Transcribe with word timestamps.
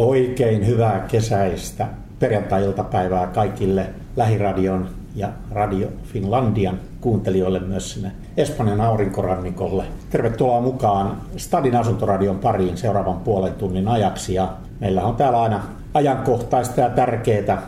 Oikein 0.00 0.66
hyvää 0.66 1.06
kesäistä 1.10 1.86
perjantai-iltapäivää 2.18 3.26
kaikille 3.26 3.86
Lähiradion 4.16 4.88
ja 5.16 5.28
Radio 5.50 5.88
Finlandian 6.04 6.78
kuuntelijoille 7.00 7.60
myös 7.60 7.92
sinne 7.92 8.12
Espanjan 8.36 8.80
aurinkorannikolle. 8.80 9.84
Tervetuloa 10.10 10.60
mukaan 10.60 11.16
Stadin 11.36 11.76
asuntoradion 11.76 12.38
pariin 12.38 12.76
seuraavan 12.76 13.16
puolen 13.16 13.52
tunnin 13.54 13.88
ajaksi. 13.88 14.34
Ja 14.34 14.48
meillä 14.80 15.02
on 15.02 15.16
täällä 15.16 15.42
aina 15.42 15.60
ajankohtaista 15.94 16.80
ja 16.80 16.90
tärkeää 16.90 17.62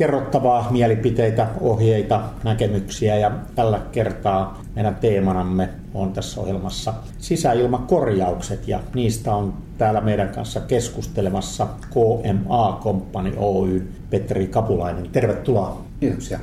kerrottavaa, 0.00 0.66
mielipiteitä, 0.70 1.46
ohjeita, 1.60 2.20
näkemyksiä 2.44 3.16
ja 3.16 3.30
tällä 3.54 3.80
kertaa 3.92 4.62
meidän 4.74 4.94
teemanamme 4.94 5.68
on 5.94 6.12
tässä 6.12 6.40
ohjelmassa 6.40 6.94
sisäilmakorjaukset 7.18 8.68
ja 8.68 8.80
niistä 8.94 9.34
on 9.34 9.54
täällä 9.78 10.00
meidän 10.00 10.28
kanssa 10.28 10.60
keskustelemassa 10.60 11.66
KMA 11.90 12.80
Company 12.84 13.32
Oy 13.36 13.88
Petteri 14.10 14.46
Kapulainen. 14.46 15.10
Tervetuloa. 15.12 15.82
Kiitoksia. 16.00 16.40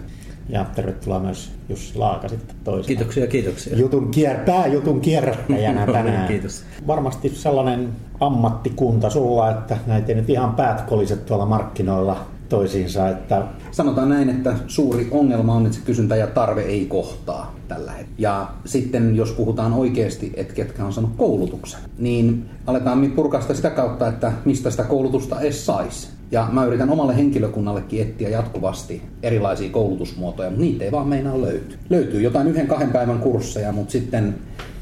Ja 0.49 0.65
tervetuloa 0.75 1.19
myös 1.19 1.51
Jussi 1.69 1.97
Laaka 1.97 2.27
sitten 2.27 2.55
toisena. 2.63 2.87
Kiitoksia, 2.87 3.27
kiitoksia. 3.27 3.77
Jutun 3.77 4.11
kier, 4.11 4.37
pääjutun 4.37 5.01
kierrättäjänä 5.01 5.85
tänään. 5.93 6.27
Kiitos. 6.27 6.63
Varmasti 6.87 7.29
sellainen 7.29 7.89
ammattikunta 8.19 9.09
sulla, 9.09 9.51
että 9.51 9.77
näitä 9.87 10.07
ei 10.07 10.15
nyt 10.15 10.29
ihan 10.29 10.55
päät 10.55 10.83
tuolla 11.25 11.45
markkinoilla 11.45 12.36
toisiinsa. 12.49 13.09
Että... 13.09 13.43
Sanotaan 13.71 14.09
näin, 14.09 14.29
että 14.29 14.55
suuri 14.67 15.07
ongelma 15.11 15.53
on, 15.53 15.65
että 15.65 15.77
se 15.77 15.83
kysyntä 15.85 16.15
ja 16.15 16.27
tarve 16.27 16.61
ei 16.61 16.85
kohtaa 16.85 17.55
tällä 17.67 17.91
hetkellä. 17.91 18.15
Ja 18.17 18.47
sitten 18.65 19.15
jos 19.15 19.31
puhutaan 19.31 19.73
oikeasti, 19.73 20.33
että 20.35 20.53
ketkä 20.53 20.85
on 20.85 20.93
saanut 20.93 21.15
koulutuksen, 21.17 21.79
niin 21.97 22.49
aletaan 22.67 23.11
purkaa 23.15 23.41
sitä, 23.41 23.53
sitä 23.53 23.69
kautta, 23.69 24.07
että 24.07 24.31
mistä 24.45 24.71
sitä 24.71 24.83
koulutusta 24.83 25.41
edes 25.41 25.65
saisi. 25.65 26.07
Ja 26.31 26.49
mä 26.51 26.65
yritän 26.65 26.89
omalle 26.89 27.17
henkilökunnallekin 27.17 28.01
etsiä 28.01 28.29
jatkuvasti 28.29 29.01
erilaisia 29.23 29.69
koulutusmuotoja, 29.69 30.49
mutta 30.49 30.63
niitä 30.63 30.83
ei 30.83 30.91
vaan 30.91 31.07
meinaa 31.07 31.41
löytyy. 31.41 31.77
Löytyy 31.89 32.21
jotain 32.21 32.47
yhden 32.47 32.67
kahden 32.67 32.91
päivän 32.91 33.19
kursseja, 33.19 33.71
mutta 33.71 33.91
sitten 33.91 34.35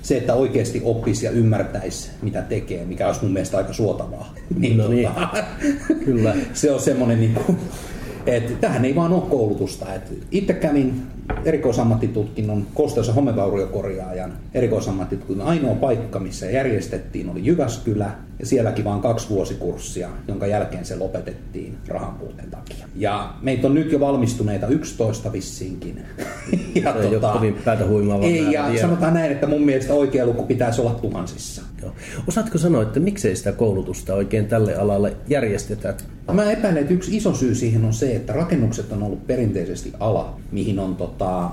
se, 0.06 0.18
että 0.18 0.34
oikeasti 0.34 0.82
oppisi 0.84 1.26
ja 1.26 1.32
ymmärtäisi, 1.32 2.10
mitä 2.22 2.42
tekee, 2.42 2.86
mikä 2.86 3.08
olisi 3.08 3.22
mun 3.24 3.34
mielestä 3.34 3.58
aika 3.58 3.74
suotavaa. 3.74 4.34
Niin, 4.60 4.78
no 4.78 4.88
niin. 4.88 5.10
Kyllä. 6.06 6.36
se 6.54 6.72
on 6.72 6.80
semmoinen, 6.80 7.20
niin 7.20 7.34
kuin, 7.34 7.58
että 8.26 8.54
tähän 8.62 8.86
ei 8.86 8.96
vaan 8.96 9.14
ole 9.14 9.24
koulutusta. 9.30 9.94
Että 9.94 10.12
itse 10.32 10.54
kävin 10.54 11.02
erikoisammattitutkinnon 11.46 12.68
kosteus- 12.74 13.08
ja 13.08 13.14
homevauriokorjaajan 13.14 14.34
erikoisammattitutkinnon 14.54 15.48
ainoa 15.48 15.76
paikka, 15.76 16.20
missä 16.20 16.46
järjestettiin, 16.46 17.30
oli 17.30 17.46
Jyväskylä 17.46 18.12
ja 18.40 18.46
sielläkin 18.46 18.86
vain 18.86 19.02
kaksi 19.02 19.30
vuosikurssia, 19.30 20.10
jonka 20.28 20.48
jälkeen 20.48 20.86
se 20.86 20.96
lopetettiin 20.96 21.78
rahan 21.88 22.14
puuteen 22.14 22.52
takia. 22.52 22.88
Ja 22.96 23.34
meitä 23.42 23.68
on 23.68 23.74
nyt 23.74 23.92
jo 23.92 24.00
valmistuneita 24.00 24.68
11 24.68 25.32
vissiinkin. 25.32 26.02
ja 26.84 26.94
se 27.02 27.10
tota, 27.10 27.34
kovin 27.34 27.54
päätä 27.66 27.84
Ei, 28.22 28.52
ja 28.52 28.64
vielä. 28.68 28.82
sanotaan 28.82 29.14
näin, 29.14 29.32
että 29.32 29.48
mun 29.48 29.62
mielestä 29.62 29.94
oikea 29.94 30.26
luku 30.26 30.44
pitäisi 30.44 30.82
olla 30.82 30.94
tuhansissa. 30.94 31.62
Joo. 31.82 31.92
Osaatko 32.28 32.58
sanoa, 32.58 32.82
että 32.82 33.00
miksei 33.00 33.36
sitä 33.36 33.52
koulutusta 33.52 34.14
oikein 34.14 34.48
tälle 34.48 34.76
alalle 34.76 35.18
järjestetään? 35.28 35.96
Mä 36.34 36.52
epäilen, 36.52 36.82
että 36.82 36.94
yksi 36.94 37.18
iso 37.18 37.34
syy 37.34 37.56
siihen 37.56 37.86
on 37.86 37.94
se, 37.94 38.16
että 38.16 38.34
rakennukset 38.34 38.92
on 38.92 39.04
ollut 39.04 39.28
perinteisesti 39.28 39.94
ala, 40.00 40.40
mihin 40.52 40.80
on 40.80 40.96
tota, 40.96 41.50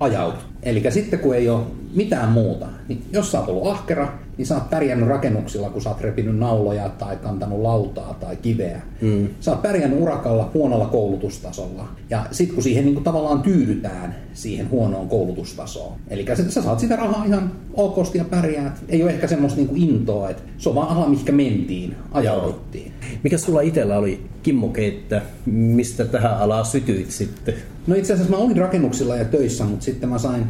ajautu. 0.00 0.38
Eli 0.62 0.82
sitten 0.88 1.18
kun 1.18 1.34
ei 1.34 1.48
ole 1.48 1.62
mitään 1.94 2.28
muuta, 2.28 2.66
niin 2.88 3.02
jos 3.12 3.32
sä 3.32 3.40
oot 3.40 3.48
ollut 3.48 3.66
ahkera, 3.66 4.18
niin 4.40 4.46
sä 4.46 4.54
oot 4.54 4.70
pärjännyt 4.70 5.08
rakennuksilla, 5.08 5.70
kun 5.70 5.82
sä 5.82 5.90
oot 5.90 6.00
repinyt 6.00 6.38
nauloja 6.38 6.88
tai 6.88 7.16
kantanut 7.16 7.60
lautaa 7.60 8.14
tai 8.20 8.36
kiveä. 8.36 8.80
Mm. 9.00 9.28
Sä 9.40 9.50
oot 9.50 9.62
pärjännyt 9.62 10.00
urakalla 10.00 10.50
huonolla 10.54 10.86
koulutustasolla. 10.86 11.88
Ja 12.10 12.26
sitten 12.30 12.54
kun 12.54 12.62
siihen 12.62 12.84
niin 12.84 12.94
kuin 12.94 13.04
tavallaan 13.04 13.42
tyydytään 13.42 14.14
siihen 14.34 14.70
huonoon 14.70 15.08
koulutustasoon. 15.08 15.92
Eli 16.08 16.26
sä, 16.36 16.50
sä 16.50 16.62
saat 16.62 16.80
sitä 16.80 16.96
rahaa 16.96 17.24
ihan 17.24 17.52
okosti 17.74 18.18
ja 18.18 18.24
pärjäät. 18.24 18.72
Ei 18.88 19.02
ole 19.02 19.10
ehkä 19.10 19.26
semmoista 19.26 19.56
niin 19.56 19.68
kuin 19.68 19.82
intoa, 19.82 20.30
että 20.30 20.42
se 20.58 20.68
on 20.68 20.74
vaan 20.74 20.88
ala, 20.88 21.08
mihinkä 21.08 21.32
mentiin, 21.32 21.96
ajauduttiin. 22.12 22.92
Mikä 23.22 23.38
sulla 23.38 23.60
itsellä 23.60 23.98
oli 23.98 24.26
kimmoke, 24.42 24.86
että 24.86 25.22
mistä 25.46 26.04
tähän 26.04 26.38
alaan 26.38 26.64
sytyit 26.64 27.10
sitten? 27.10 27.54
No 27.86 27.94
itse 27.94 28.12
asiassa 28.12 28.30
mä 28.30 28.36
olin 28.36 28.56
rakennuksilla 28.56 29.16
ja 29.16 29.24
töissä, 29.24 29.64
mutta 29.64 29.84
sitten 29.84 30.08
mä 30.08 30.18
sain 30.18 30.46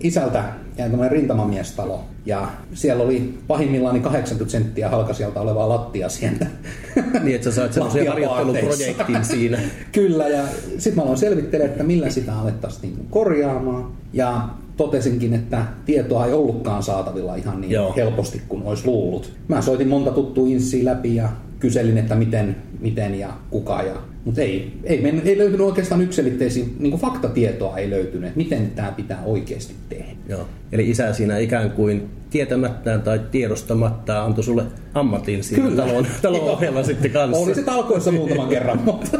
isältä 0.00 0.44
ja 0.78 0.84
tämmöinen 0.84 1.12
rintamamiestalo. 1.12 2.04
Ja 2.26 2.48
siellä 2.74 3.04
oli 3.04 3.34
pahimmillaan 3.46 4.02
80 4.02 4.52
senttiä 4.52 4.88
halkasijalta 4.88 5.40
olevaa 5.40 5.68
lattia 5.68 6.08
sieltä. 6.08 6.46
Niin, 7.22 7.34
että 7.34 7.50
sä 7.50 7.56
sait 7.56 7.72
semmoisen 7.72 8.08
harjoitteluprojektin 8.08 9.24
siinä. 9.24 9.58
Kyllä, 9.92 10.28
ja 10.28 10.44
sitten 10.68 10.96
mä 10.96 11.02
aloin 11.02 11.18
selvittele, 11.18 11.64
että 11.64 11.84
millä 11.84 12.10
sitä 12.10 12.38
alettaisiin 12.38 12.82
niin 12.82 13.06
korjaamaan. 13.10 13.92
Ja 14.12 14.48
totesinkin, 14.76 15.34
että 15.34 15.64
tietoa 15.86 16.26
ei 16.26 16.32
ollutkaan 16.32 16.82
saatavilla 16.82 17.34
ihan 17.34 17.60
niin 17.60 17.70
Joo. 17.70 17.94
helposti 17.96 18.42
kuin 18.48 18.62
olisi 18.62 18.86
luullut. 18.86 19.32
Mä 19.48 19.62
soitin 19.62 19.88
monta 19.88 20.10
tuttua 20.10 20.48
inssiä 20.48 20.84
läpi 20.84 21.16
ja 21.16 21.28
kyselin, 21.64 21.98
että 21.98 22.14
miten, 22.14 22.56
miten 22.80 23.18
ja 23.18 23.28
kuka. 23.50 23.82
Ja, 23.82 23.94
mutta 24.24 24.40
ei, 24.40 24.72
ei, 24.84 25.00
men, 25.00 25.22
ei 25.24 25.38
löytynyt 25.38 25.66
oikeastaan 25.66 26.00
yksilitteisiä, 26.00 26.64
niin 26.78 26.98
faktatietoa 26.98 27.78
ei 27.78 27.90
löytynyt, 27.90 28.28
että 28.28 28.36
miten 28.38 28.70
tämä 28.70 28.92
pitää 28.92 29.22
oikeasti 29.24 29.74
tehdä. 29.88 30.14
Joo. 30.28 30.48
Eli 30.72 30.90
isä 30.90 31.12
siinä 31.12 31.38
ikään 31.38 31.70
kuin 31.70 32.10
tietämättään 32.34 33.02
tai 33.02 33.20
tiedostamattaan 33.30 34.26
antoi 34.26 34.44
sulle 34.44 34.64
ammatin 34.94 35.44
siinä 35.44 35.64
Kyllä. 35.64 35.86
talon, 35.86 36.06
talon 36.22 36.40
ohella 36.40 36.82
sitten 36.82 37.10
kanssa. 37.10 37.42
Oli 37.42 37.54
se 37.54 37.62
talkoissa 37.62 38.12
muutaman 38.12 38.48
kerran, 38.48 38.80
mutta... 38.84 39.18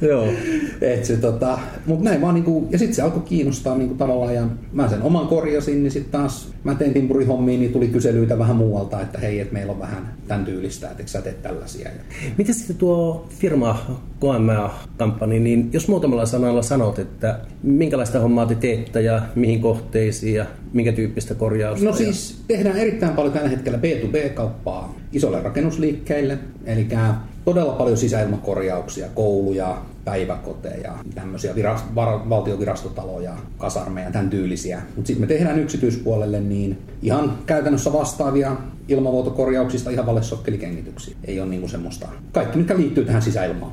Joo. 0.00 0.26
Et 0.80 1.04
se, 1.04 1.16
tota, 1.16 1.58
mut 1.86 2.00
näin 2.00 2.20
vaan 2.20 2.34
niinku, 2.34 2.68
ja 2.70 2.78
sitten 2.78 2.94
se 2.94 3.02
alkoi 3.02 3.22
kiinnostaa 3.22 3.78
niinku 3.78 3.94
tavallaan, 3.94 4.34
ja 4.34 4.46
mä 4.72 4.88
sen 4.88 5.02
oman 5.02 5.26
korjasin, 5.26 5.82
niin 5.82 5.90
sitten 5.90 6.12
taas 6.20 6.52
mä 6.64 6.74
tein 6.74 6.94
timpurihommiin, 6.94 7.60
niin 7.60 7.72
tuli 7.72 7.88
kyselyitä 7.88 8.38
vähän 8.38 8.56
muualta, 8.56 9.00
että 9.00 9.18
hei, 9.18 9.40
että 9.40 9.52
meillä 9.52 9.72
on 9.72 9.78
vähän 9.78 10.14
tämän 10.28 10.44
tyylistä, 10.44 10.90
että 10.90 11.02
sä 11.06 11.22
teet 11.22 11.42
tällaisia. 11.42 11.90
Miten 12.38 12.54
sitten 12.54 12.76
tuo 12.76 13.26
firma 13.28 14.00
KMA-kampanja, 14.28 15.40
niin 15.40 15.70
jos 15.72 15.88
muutamalla 15.88 16.26
sanalla 16.26 16.62
sanot, 16.62 16.98
että 16.98 17.38
minkälaista 17.62 18.20
hommaa 18.20 18.46
te 18.46 18.54
teette 18.54 19.00
ja 19.00 19.22
mihin 19.34 19.60
kohteisiin 19.60 20.34
ja 20.34 20.46
minkä 20.72 20.92
tyyppistä 20.92 21.34
korjausta? 21.34 21.84
No 21.84 21.92
siis 21.92 22.42
tehdään 22.48 22.76
erittäin 22.76 23.14
paljon 23.14 23.34
tällä 23.34 23.48
hetkellä 23.48 23.78
B2B-kauppaa 23.78 24.94
isolle 25.12 25.42
rakennusliikkeille, 25.42 26.38
eli 26.64 26.86
todella 27.44 27.72
paljon 27.72 27.96
sisäilmakorjauksia, 27.96 29.06
kouluja, 29.14 29.76
päiväkoteja, 30.08 30.92
tämmöisiä 31.14 31.54
virast, 31.54 31.84
var, 31.94 32.28
valtiovirastotaloja, 32.28 33.32
kasarmeja, 33.58 34.10
tämän 34.10 34.30
tyylisiä. 34.30 34.82
Mutta 34.96 35.06
sitten 35.06 35.22
me 35.22 35.26
tehdään 35.26 35.58
yksityispuolelle 35.58 36.40
niin 36.40 36.78
ihan 37.02 37.38
käytännössä 37.46 37.92
vastaavia 37.92 38.56
ilmavuotokorjauksista 38.88 39.90
ihan 39.90 40.06
valesokkelikengityksiä. 40.06 41.16
Ei 41.24 41.40
ole 41.40 41.48
niinku 41.48 41.68
semmoista, 41.68 42.08
kaikki 42.32 42.58
mikä 42.58 42.76
liittyy 42.76 43.04
tähän 43.04 43.22
sisäilmaan. 43.22 43.72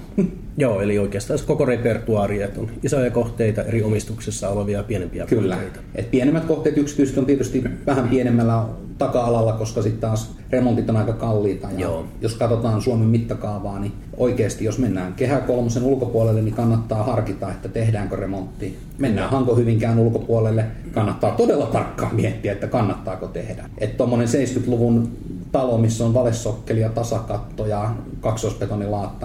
Joo, 0.58 0.82
eli 0.82 1.00
oikeastaan 1.00 1.40
koko 1.48 1.66
repertuaari, 1.66 2.42
että 2.42 2.62
on 2.62 2.72
isoja 2.84 3.12
kohteita 3.12 3.64
eri 3.64 3.84
omistuksessa 3.84 4.50
olevia 4.50 4.84
pienempiä 4.84 5.26
Kyllä. 5.26 5.56
kohteita. 5.56 5.80
Et 5.96 6.12
pienemmät 6.12 6.46
kohteet 6.46 6.78
yksityiset 6.78 7.18
on 7.18 7.26
tietysti 7.26 7.64
vähän 7.86 8.10
pienemmällä 8.10 8.66
taka-alalla, 8.98 9.54
koska 9.54 9.82
sitten 9.82 10.02
taas 10.02 10.36
remontit 10.50 10.90
on 10.90 10.98
aika 10.98 11.14
kalliita. 11.14 11.68
Ja 11.72 11.80
Joo. 11.80 12.06
Jos 12.22 12.36
katsotaan 12.36 12.82
Suomen 12.82 13.08
mittakaavaa, 13.08 13.80
niin 13.80 13.92
oikeasti 14.18 14.66
jos 14.66 14.80
mennään 14.80 15.14
Kehä 15.14 15.40
kolmosen 15.40 15.84
ulkopuolelle, 15.84 16.42
niin 16.42 16.56
kannattaa 16.56 17.04
harkita, 17.04 17.52
että 17.52 17.70
tehdäänkö 17.70 18.16
remontti. 18.16 18.78
Mennään 18.98 19.30
Hanko 19.30 19.56
Hyvinkään 19.56 20.00
ulkopuolelle, 20.00 20.66
kannattaa 20.92 21.32
todella 21.32 21.66
tarkkaan 21.66 22.16
miettiä, 22.16 22.52
että 22.52 22.68
kannattaako 22.68 23.28
tehdä. 23.28 23.70
Että 23.78 23.98
tuommoinen 23.98 24.28
70-luvun 24.28 25.12
talo, 25.52 25.78
missä 25.78 26.06
on 26.06 26.14
valesokkeli 26.14 26.80
ja 26.80 26.90
tasakatto 26.90 27.68
ja 27.68 27.96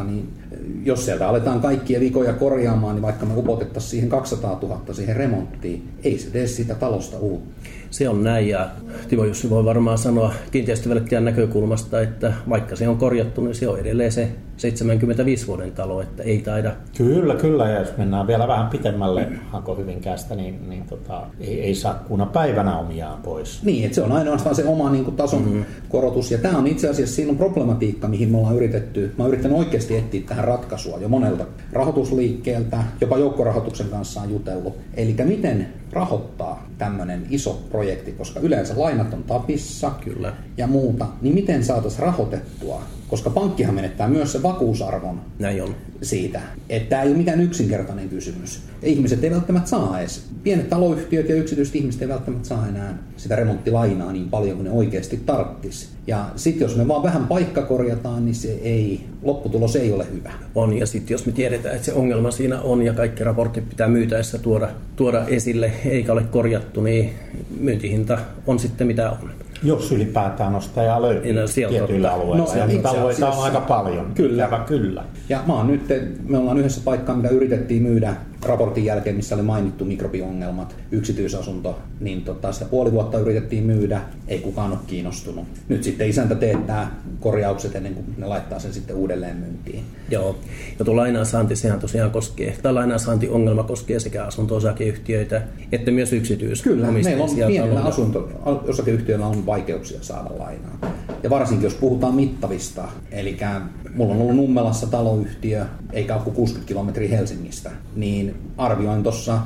niin 0.07 0.33
jos 0.85 1.05
sieltä 1.05 1.29
aletaan 1.29 1.61
kaikkia 1.61 2.01
vikoja 2.01 2.33
korjaamaan, 2.33 2.95
niin 2.95 3.03
vaikka 3.03 3.27
me 3.27 3.33
upotettaisiin 3.37 3.91
siihen 3.91 4.09
200 4.09 4.59
000 4.63 4.81
siihen 4.93 5.17
remonttiin, 5.17 5.89
ei 6.05 6.19
se 6.19 6.31
tee 6.31 6.47
sitä 6.47 6.75
talosta 6.75 7.19
uutta 7.19 7.51
se 7.91 8.09
on 8.09 8.25
näin 8.25 8.49
ja 8.49 8.69
Timo 9.09 9.25
Jussi 9.25 9.51
voi 9.51 9.65
varmaan 9.65 9.99
sanoa 9.99 10.33
kiinteistövelttäjän 10.51 11.25
näkökulmasta, 11.25 12.01
että 12.01 12.33
vaikka 12.49 12.77
se 12.77 12.89
on 12.89 12.97
korjattu, 12.97 13.41
niin 13.41 13.55
se 13.55 13.69
on 13.69 13.79
edelleen 13.79 14.13
se 14.13 14.29
75 14.61 15.47
vuoden 15.47 15.73
talo, 15.73 16.01
että 16.01 16.23
ei 16.23 16.39
taida. 16.39 16.73
Kyllä, 16.97 17.35
kyllä, 17.35 17.69
ja 17.69 17.81
jos 17.81 17.97
mennään 17.97 18.27
vielä 18.27 18.49
vähän 18.49 18.67
pitemmälle 18.67 19.29
Hako 19.51 19.75
Hyvinkäästä, 19.75 20.35
niin, 20.35 20.71
niin 20.71 20.85
tota, 20.85 21.27
ei, 21.41 21.61
ei 21.61 21.75
saa 21.75 21.95
kuuna 21.95 22.27
päivänä 22.27 22.79
omiaan 22.79 23.23
pois. 23.23 23.63
Niin, 23.63 23.85
että 23.85 23.95
se 23.95 24.03
on 24.03 24.13
ainoastaan 24.13 24.55
se 24.55 24.65
oma 24.65 24.91
niin 24.91 25.05
kuin, 25.05 25.17
tason 25.17 25.43
mm-hmm. 25.43 25.65
korotus, 25.89 26.31
ja 26.31 26.39
tämä 26.39 26.59
on 26.59 26.67
itse 26.67 26.89
asiassa 26.89 27.15
siinä 27.15 27.31
on 27.31 27.39
problematiikka, 27.39 28.09
mihin 28.09 28.31
me 28.31 28.39
ollaan 28.39 28.57
yritetty, 28.57 29.15
mä 29.19 29.27
yritän 29.27 29.53
oikeasti 29.53 29.97
etsiä 29.97 30.23
tähän 30.27 30.45
ratkaisua 30.45 30.99
jo 30.99 31.09
monelta 31.09 31.45
rahoitusliikkeeltä, 31.73 32.79
jopa 33.01 33.19
joukkorahoituksen 33.19 33.89
kanssa 33.89 34.21
on 34.21 34.31
jutellut. 34.31 34.77
Eli 34.95 35.17
miten 35.25 35.69
rahoittaa 35.93 36.67
tämmöinen 36.79 37.27
iso 37.31 37.63
projekti, 37.71 37.80
koska 38.13 38.41
yleensä 38.41 38.75
lainat 38.77 39.15
on 39.15 39.23
tapissa 39.25 39.91
Kyllä. 40.05 40.33
ja 40.57 40.67
muuta, 40.67 41.07
niin 41.21 41.35
miten 41.35 41.65
saataisiin 41.65 42.03
rahoitettua 42.03 42.83
koska 43.11 43.31
pankkihan 43.31 43.75
menettää 43.75 44.09
myös 44.09 44.33
se 44.33 44.43
vakuusarvon 44.43 45.21
Näin 45.39 45.63
on. 45.63 45.75
siitä. 46.03 46.41
Että 46.69 46.89
tämä 46.89 47.03
ei 47.03 47.09
ole 47.09 47.17
mikään 47.17 47.41
yksinkertainen 47.41 48.09
kysymys. 48.09 48.61
Ihmiset 48.83 49.25
ei 49.25 49.31
välttämättä 49.31 49.71
saa 49.71 50.01
edes. 50.01 50.25
Pienet 50.43 50.69
taloyhtiöt 50.69 51.29
ja 51.29 51.35
yksityiset 51.35 51.77
ihmiset 51.77 52.03
ei 52.03 52.09
välttämättä 52.09 52.49
saa 52.49 52.69
enää 52.69 52.99
sitä 53.17 53.37
remonttilainaa 53.37 54.13
niin 54.13 54.29
paljon 54.29 54.57
kuin 54.57 54.65
ne 54.65 54.71
oikeasti 54.71 55.21
tarttisi. 55.27 55.89
Ja 56.07 56.31
sitten 56.37 56.67
jos 56.67 56.77
me 56.77 56.89
vaan 56.89 57.03
vähän 57.03 57.27
paikka 57.27 57.63
korjataan, 57.63 58.25
niin 58.25 58.35
se 58.35 58.53
ei, 58.63 59.01
lopputulos 59.23 59.77
ei 59.77 59.93
ole 59.93 60.07
hyvä. 60.13 60.33
On, 60.55 60.79
ja 60.79 60.87
sitten 60.87 61.15
jos 61.15 61.27
me 61.27 61.33
tiedetään, 61.33 61.75
että 61.75 61.87
se 61.87 61.93
ongelma 61.93 62.31
siinä 62.31 62.61
on 62.61 62.83
ja 62.83 62.93
kaikki 62.93 63.25
raportit 63.25 63.69
pitää 63.69 63.89
myytäessä 63.89 64.39
tuoda, 64.39 64.69
tuoda 64.97 65.27
esille, 65.27 65.73
eikä 65.85 66.13
ole 66.13 66.23
korjattu, 66.23 66.81
niin 66.81 67.11
myyntihinta 67.61 68.19
on 68.47 68.59
sitten 68.59 68.87
mitä 68.87 69.11
on. 69.11 69.31
Jos 69.63 69.93
ylipäätään 69.93 70.55
ostajaa 70.55 71.03
löytyy 71.03 71.33
No, 71.33 71.47
sieltä 71.47 71.77
tietyillä 71.79 72.09
totta. 72.09 72.23
alueilla. 72.23 72.47
No, 72.47 72.55
ja 72.61 72.67
niitä 72.67 72.91
alueita 72.91 73.31
on 73.31 73.45
aika 73.45 73.61
paljon. 73.61 74.13
Kyllä. 74.15 74.45
Ikävä 74.47 74.65
kyllä. 74.65 75.05
Ja 75.29 75.41
mä 75.47 75.53
oon 75.55 75.67
nyt, 75.67 75.83
me 76.29 76.39
ollaan 76.39 76.59
yhdessä 76.59 76.81
paikkaa, 76.85 77.17
mitä 77.17 77.29
yritettiin 77.29 77.83
myydä 77.83 78.15
raportin 78.45 78.85
jälkeen, 78.85 79.17
missä 79.17 79.35
oli 79.35 79.43
mainittu 79.43 79.85
mikrobiongelmat, 79.85 80.77
yksityisasunto, 80.93 81.79
niin 82.01 82.23
tota, 82.23 82.53
sitä 82.53 82.65
puoli 82.65 82.93
vuotta 82.93 83.19
yritettiin 83.19 83.65
myydä, 83.65 84.01
ei 84.29 84.39
kukaan 84.39 84.73
ole 84.73 84.79
kiinnostunut. 84.87 85.45
Nyt 85.69 85.85
sitten 85.85 86.09
isäntä 86.09 86.35
teettää 86.35 87.01
korjaukset 87.21 87.75
ennen 87.75 87.95
kuin 87.95 88.07
ne 88.19 88.27
laittaa 88.27 88.59
sen 88.59 88.73
sitten 88.73 88.97
uudelleen 88.97 89.37
myyntiin. 89.37 89.85
Joo, 90.11 90.39
ja 90.79 90.85
tuo 90.85 90.97
lainansaanti, 90.97 91.57
sehän 91.57 91.81
tosiaan 91.81 92.11
koskee, 92.11 92.57
tai 92.63 92.73
lainansaantiongelma 92.73 93.63
koskee 93.63 94.01
sekä 94.01 94.25
asunto-osakeyhtiöitä 94.25 95.43
että 95.73 95.91
myös 95.91 96.11
Kyllä, 96.63 96.91
meillä 96.91 97.25
on 97.25 97.31
pienillä 97.35 97.67
taloja. 97.67 97.85
asunto-osakeyhtiöillä 97.85 99.27
on 99.27 99.47
vaikeuksia 99.47 99.99
saada 100.03 100.39
lainaa. 100.39 100.79
Ja 101.23 101.31
varsinkin 101.31 101.65
jos 101.65 101.75
puhutaan 101.75 102.15
mittavista, 102.15 102.89
eli 103.11 103.37
mulla 104.01 104.15
on 104.15 104.21
ollut 104.21 104.37
Nummelassa 104.37 104.87
taloyhtiö, 104.87 105.67
eikä 105.93 106.15
ole 106.15 106.23
kuin 106.23 106.37
60 106.37 106.69
kilometriä 106.69 107.17
Helsingistä, 107.17 107.71
niin 107.97 108.35
arvioin 108.57 109.03
tuossa 109.03 109.39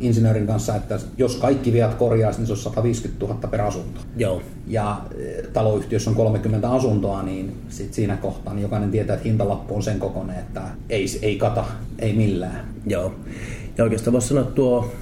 insinöörin 0.00 0.46
kanssa, 0.46 0.76
että 0.76 0.98
jos 1.18 1.36
kaikki 1.36 1.72
viat 1.72 1.94
korjaisi, 1.94 2.38
niin 2.38 2.46
se 2.46 2.52
olisi 2.52 2.64
150 2.64 3.26
000 3.26 3.48
per 3.48 3.60
asunto. 3.60 4.00
Joo, 4.16 4.42
Ja 4.66 5.00
eh, 5.18 5.44
taloyhtiössä 5.52 6.10
on 6.10 6.16
30 6.16 6.70
asuntoa, 6.70 7.22
niin 7.22 7.52
sit 7.68 7.94
siinä 7.94 8.16
kohtaa 8.16 8.54
niin 8.54 8.62
jokainen 8.62 8.90
tietää, 8.90 9.14
että 9.14 9.28
hintalappu 9.28 9.76
on 9.76 9.82
sen 9.82 9.98
kokoinen, 9.98 10.38
että 10.38 10.62
ei, 10.90 11.06
ei 11.22 11.36
kata, 11.36 11.64
ei 11.98 12.12
millään. 12.12 12.64
joo. 12.86 13.14
Ja 13.78 13.84
oikeastaan 13.84 14.12
voisi 14.12 14.28
sanoa 14.28 14.42
että 14.42 14.54
tuo 14.54 14.92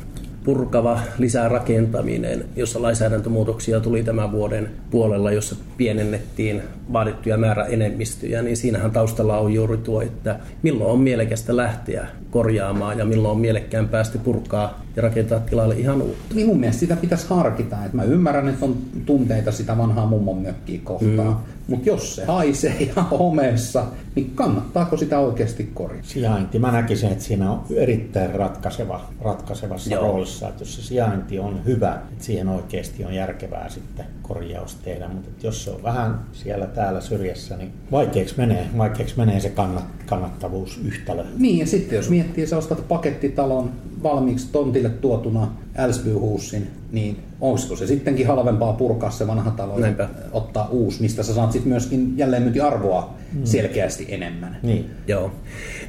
purkava 0.45 1.01
lisärakentaminen, 1.19 2.45
jossa 2.57 2.83
lainsäädäntömuutoksia 2.83 3.81
tuli 3.81 4.03
tämän 4.03 4.33
vuoden 4.33 4.71
puolella, 4.91 5.33
jossa 5.33 5.57
pienennettiin 5.77 6.63
vaadittuja 6.93 7.37
määräenemmistöjä, 7.37 8.43
niin 8.43 8.57
siinähän 8.57 8.91
taustalla 8.91 9.39
on 9.39 9.53
juuri 9.53 9.77
tuo, 9.77 10.03
että 10.03 10.41
milloin 10.63 10.91
on 10.91 11.01
mielekästä 11.01 11.57
lähteä 11.57 12.07
korjaamaan 12.31 12.99
ja 12.99 13.05
milloin 13.05 13.33
on 13.33 13.41
mielekkään 13.41 13.89
päästä 13.89 14.19
purkaa 14.19 14.83
ja 14.97 15.03
rakentaa 15.03 15.41
tilalle 15.41 15.75
ihan 15.75 16.03
uutta. 16.03 16.35
Niin 16.35 16.47
mun 16.47 16.61
mielestä 16.61 16.81
sitä 16.81 16.97
pitäisi 16.97 17.27
harkita. 17.29 17.77
Et 17.87 17.93
mä 17.93 18.03
ymmärrän, 18.03 18.49
että 18.49 18.65
on 18.65 18.77
tunteita 19.07 19.53
sitä 19.53 19.79
vanhaa 19.79 20.07
mummon 20.07 20.39
mökkiä 20.39 20.81
kohtaan. 20.85 21.29
Mm. 21.29 21.37
Mutta 21.69 21.89
jos 21.89 22.17
se 22.17 22.25
haisee 22.25 22.83
ja 22.97 23.03
homeessa, 23.03 23.87
niin 24.15 24.31
kannattaako 24.35 24.97
sitä 24.97 25.19
oikeasti 25.19 25.71
korjata? 25.75 26.09
Sijainti. 26.09 26.59
Mä 26.59 26.73
näkisin, 26.73 27.13
että 27.13 27.25
siinä 27.25 27.51
on 27.51 27.65
erittäin 27.77 28.35
ratkaiseva, 28.35 29.01
ratkaisevassa 29.21 29.91
Joo. 29.91 30.03
roolissa, 30.03 30.49
että 30.49 30.63
jos 30.63 30.77
se 30.77 30.83
sijainti 30.83 31.39
on 31.39 31.65
hyvä, 31.65 31.95
että 32.13 32.25
siihen 32.25 32.49
oikeasti 32.49 33.05
on 33.05 33.15
järkevää 33.15 33.69
sitten 33.69 34.07
korjaus 34.23 34.75
tehdä, 34.75 35.09
mutta 35.09 35.29
että 35.29 35.47
jos 35.47 35.65
se 35.65 35.71
on 35.71 35.83
vähän 35.83 36.21
siellä 36.33 36.67
täällä 36.67 37.01
syrjässä, 37.01 37.57
niin 37.57 37.73
vaikeaksi 37.93 38.35
menee, 38.37 38.67
vaikeaksi 38.79 39.15
menee 39.17 39.41
se 39.41 39.51
kannat, 39.51 39.85
kannattavuusyhtälö. 40.07 41.25
Niin, 41.39 41.59
ja 41.59 41.67
sitten 41.67 41.97
jos 41.97 42.11
miettii, 42.11 42.45
että 42.45 42.51
sä 42.51 42.57
ostat 42.57 42.89
pakettitalon 42.89 43.71
valmiiksi 44.03 44.49
tontille 44.53 44.89
tuotuna 44.89 45.51
Älsbyhuusin, 45.77 46.69
niin 46.93 47.17
olisiko 47.41 47.77
se 47.77 47.87
sittenkin 47.87 48.27
halvempaa 48.27 48.73
purkaa 48.73 49.11
se 49.11 49.27
vanha 49.27 49.51
talo 49.51 49.75
ja 49.75 49.81
Näinpä. 49.81 50.09
ottaa 50.33 50.69
uusi, 50.69 51.03
mistä 51.03 51.23
sä 51.23 51.35
saat 51.35 51.53
sitten 51.53 51.69
myöskin 51.73 52.15
jälleenmyyntiarvoa 52.17 53.15
selkeästi 53.45 54.07
enemmän. 54.09 54.57
Niin. 54.63 54.91
Joo. 55.09 55.33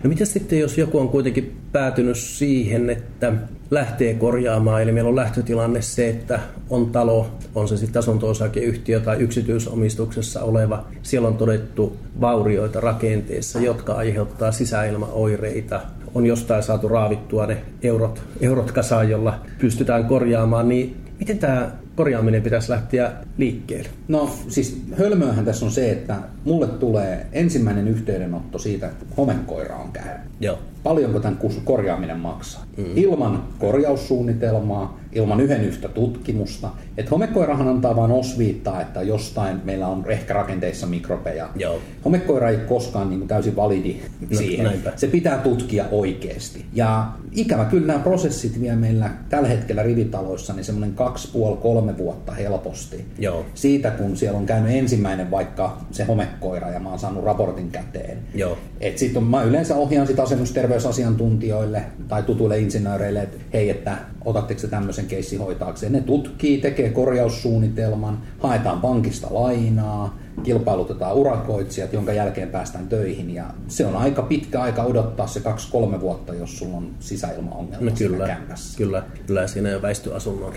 No 0.04 0.10
mitä 0.10 0.26
sitten, 0.26 0.60
jos 0.60 0.78
joku 0.78 1.00
on 1.00 1.10
kuitenkin 1.10 1.58
päätynyt 1.72 2.18
siihen, 2.18 2.90
että 2.90 3.34
lähtee 3.74 4.14
korjaamaan, 4.14 4.82
eli 4.82 4.92
meillä 4.92 5.10
on 5.10 5.16
lähtötilanne 5.16 5.82
se, 5.82 6.10
että 6.10 6.40
on 6.70 6.92
talo, 6.92 7.28
on 7.56 7.68
se 7.68 7.78
sitten 7.78 8.00
asunto-osakeyhtiö 8.00 9.00
tai 9.00 9.18
yksityisomistuksessa 9.20 10.44
oleva, 10.44 10.86
siellä 11.04 11.28
on 11.28 11.38
todettu 11.38 11.98
vaurioita 12.22 12.80
rakenteessa, 12.80 13.60
jotka 13.60 13.94
aiheuttaa 13.94 14.52
sisäilmaoireita, 14.52 15.82
on 16.16 16.26
jostain 16.26 16.64
saatu 16.64 16.88
raavittua 16.88 17.48
ne 17.48 17.58
eurot, 17.84 18.24
eurot 18.42 18.72
kasaan, 18.72 19.10
jolla 19.10 19.40
pystytään 19.60 20.06
korjaamaan, 20.06 20.70
niin 20.70 20.98
miten 21.20 21.40
tämä 21.40 21.72
korjaaminen 21.96 22.42
pitäisi 22.42 22.72
lähteä 22.72 23.12
liikkeelle? 23.38 23.90
No 24.08 24.30
siis 24.48 24.82
hölmöähän 24.98 25.46
tässä 25.46 25.66
on 25.66 25.72
se, 25.72 25.92
että 25.92 26.16
mulle 26.46 26.68
tulee 26.68 27.26
ensimmäinen 27.32 27.88
yhteydenotto 27.88 28.58
siitä, 28.58 28.88
että 28.88 29.06
homekoira 29.18 29.78
on 29.78 29.92
käynyt. 29.92 30.28
Joo. 30.40 30.60
Paljonko 30.84 31.20
tämän 31.20 31.40
korjaaminen 31.64 32.20
maksaa? 32.20 32.66
Mm. 32.78 32.86
Ilman 32.96 33.44
korjaussuunnitelmaa, 33.60 35.00
ilman 35.12 35.40
yhden 35.40 35.64
yhtä 35.64 35.88
tutkimusta. 35.88 36.70
Et 36.98 37.12
homekoirahan 37.12 37.68
antaa 37.68 37.96
vain 37.96 38.12
osviittaa, 38.12 38.82
että 38.82 39.02
jostain 39.02 39.62
meillä 39.64 39.88
on 39.88 40.06
ehkä 40.08 40.34
rakenteissa 40.34 40.88
mikrobeja. 40.88 41.50
Joo. 41.56 41.80
Homekoira 42.06 42.50
ei 42.50 42.58
koskaan 42.58 43.10
niin 43.10 43.28
täysin 43.28 43.56
validi 43.56 44.02
No, 44.30 44.38
siihen. 44.38 44.66
näinpä. 44.66 44.92
Se 44.96 45.08
pitää 45.08 45.38
tutkia 45.38 45.86
oikeasti. 45.92 46.66
Ja 46.74 47.08
ikävä 47.32 47.66
kyllä 47.66 47.88
nämä 47.88 48.00
prosessit 48.00 48.62
vie 48.62 48.76
meillä 48.76 49.10
tällä 49.30 49.48
hetkellä 49.48 49.84
rivitaloissa 49.84 50.54
niin 50.54 50.64
semmoinen 50.64 50.94
kaksi, 50.96 51.32
puoli, 51.32 51.58
kolme 51.58 51.98
vuotta 51.98 52.32
helposti. 52.32 53.06
Joo. 53.20 53.46
Siitä 53.54 53.92
kun 53.92 54.18
siellä 54.18 54.40
on 54.40 54.46
käynyt 54.46 54.76
ensimmäinen 54.76 55.32
vaikka 55.32 55.78
se 55.92 56.06
homekoira 56.34 56.70
ja 56.70 56.80
mä 56.80 56.90
oon 56.90 57.00
saanut 57.00 57.24
raportin 57.24 57.72
käteen. 57.72 58.18
Joo. 58.36 58.58
Et 58.82 58.98
sit 58.98 59.18
on, 59.18 59.24
mä 59.24 59.44
yleensä 59.44 59.76
ohjaan 59.76 60.08
sit 60.08 60.20
asennusterveysasiantuntijoille 60.20 61.84
tai 62.08 62.24
tutuille 62.24 62.60
insinööreille, 62.60 63.22
että 63.22 63.38
hei, 63.54 63.70
että 63.70 63.98
otatteko 64.26 64.60
se 64.60 64.68
tämmöisen 64.68 65.06
keissin 65.06 65.40
hoitaakseen. 65.40 65.92
Ne 65.92 66.02
tutkii, 66.02 66.58
tekee 66.58 66.90
korjaussuunnitelman, 66.90 68.18
haetaan 68.40 68.82
pankista 68.82 69.28
lainaa, 69.32 70.18
kilpailutetaan 70.44 71.16
urakoitsijat, 71.16 71.94
jonka 71.94 72.14
jälkeen 72.14 72.50
päästään 72.50 72.88
töihin. 72.88 73.34
Ja 73.34 73.46
se 73.68 73.86
on 73.86 73.96
aika 73.96 74.22
pitkä 74.22 74.62
aika 74.62 74.84
odottaa 74.84 75.28
se 75.28 75.40
kaksi-kolme 75.40 76.02
vuotta, 76.02 76.34
jos 76.34 76.58
sulla 76.58 76.78
on 76.78 76.92
sisäilmaongelma 77.00 77.86
No 77.86 77.92
kyllä, 77.98 78.28
kämpässä. 78.28 78.78
kyllä, 78.78 79.04
kyllä 79.28 79.48
siinä 79.48 79.70
jo 79.70 79.82
väistyy 79.82 80.16
asunnon, 80.16 80.54